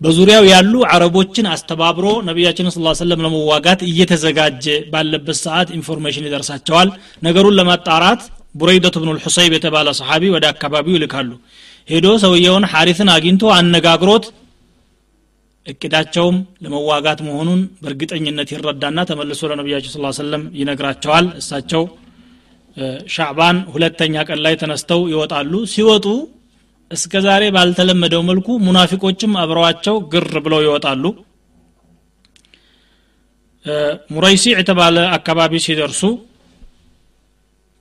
[0.01, 6.89] በዙሪያው ያሉ አረቦችን አስተባብሮ ነቢያችን ስ ሰለም ለመዋጋት እየተዘጋጀ ባለበት ሰዓት information ይደርሳቸዋል።
[7.23, 8.23] ነገሩን ለማጣራት
[8.55, 11.31] ቡረይደቱ ብኑ ልሑሰይብ የተባለ ሰሓቢ ወደ አካባቢው ይልካሉ።
[11.89, 14.25] ሄዶ ሰውየውን ሐሪትን አግኝቶ አነጋግሮት
[15.67, 21.83] እቅዳቸውም ለመዋጋት መሆኑን በእርግጠኝነት ይረዳና ተመልሶ ለነቢያቸው ስ ሰለም ይነግራቸዋል። እሳቸው
[23.15, 26.07] ሻዕባን ሁለተኛ ቀን ላይ ተነስተው ይወጣሉ። ሲወጡ
[26.91, 31.05] እስከ ዛሬ ባልተለመደው መልኩ ሙናፊቆችም አብረዋቸው ግር ብለው ይወጣሉ።
[34.15, 36.03] ሙረይሲዕ የተባለ አካባቢ ሲደርሱ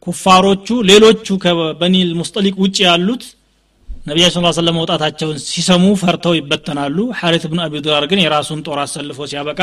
[0.07, 3.23] ኩፋሮቹ ሌሎቹ ከበኒል ሙስጠሊቅ ውጭ ያሉት
[3.99, 9.27] ነቢያችን ስ ሰለም መውጣታቸውን ሲሰሙ ፈርተው ይበተናሉ። ሐሪት ብን አቢ ዱራር ግን የራሱን ጦር አሰልፎ
[9.31, 9.61] ሲያበቃ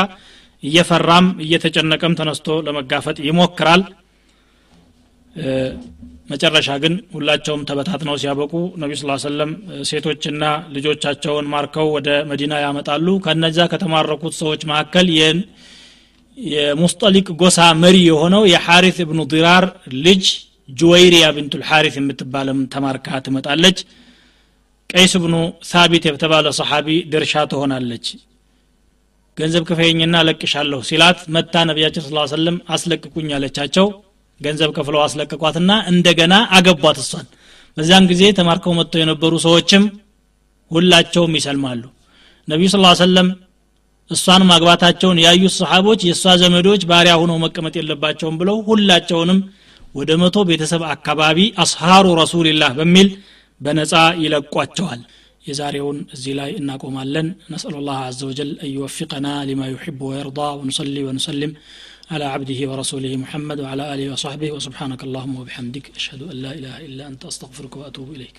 [0.62, 3.82] እየፈራም እየተጨነቀም ተነስቶ ለመጋፈጥ ይሞክራል።
[6.30, 9.50] መጨረሻ ግን ሁላቸውም ተበታትነው ሲያበቁ ነቢ ስ ሰለም
[9.90, 15.08] ሴቶችና ልጆቻቸውን ማርከው ወደ መዲና ያመጣሉ። ከነዛ ከተማረኩት ሰዎች መካከል
[16.38, 19.66] የሙስጠሊቅ ጎሳ መሪ የሆነው የሐሪት እብኑ ዲራር
[20.06, 20.24] ልጅ
[20.72, 23.78] ጁወይሪያ ብንቱ ልሐሪት የምትባለም ተማርካ ትመጣለች
[24.90, 25.34] ቀይስ ብኑ
[25.70, 28.06] ሳቢት የተባለ ሰሓቢ ድርሻ ትሆናለች።
[29.36, 33.86] ገንዘብ ክፈይኝና ለቅሻለሁ ሲላት መታ ነቢያችን ስ ሰለም አስለቅቁኝ አለቻቸው።
[34.40, 37.26] ገንዘብ ከፍለው አስለቀቋትና እንደገና አገቧት እሷን።
[37.76, 39.84] በዚያን ጊዜ ተማርከው መጥተው የነበሩ ሰዎችም
[40.70, 41.82] ሁላቸውም ይሰልማሉ።
[42.48, 43.28] ነቢዩ ስ ሰለም
[44.10, 49.38] እሷን ማግባታቸውን ያዩት ሰሓቦች የእሷ ዘመዶች ባሪያ ሆነው መቀመጥ የለባቸውም ብለው ሁላቸውንም
[49.94, 53.08] ወደ መቶ ቤተሰብ አካባቢ አስሃሩ ረሱልላህ በሚል
[53.61, 53.93] በነፃ
[54.23, 55.01] ይለቋቸዋል
[55.49, 61.53] የዛሬውን እዚህ ላይ እናቆማለን ነስአሉ ላህ አዘ ወጀል አን ዩወፊቀና ሊማ ዩሕቡ ወየርዳ ወንሰሊ ወንሰልም
[62.13, 67.03] على عبده ورسوله محمد وعلى آله وصحبه وسبحانك اللهم وبحمدك أشهد أن لا إله إلا
[67.11, 68.35] أنت أستغفرك وأتوب إليك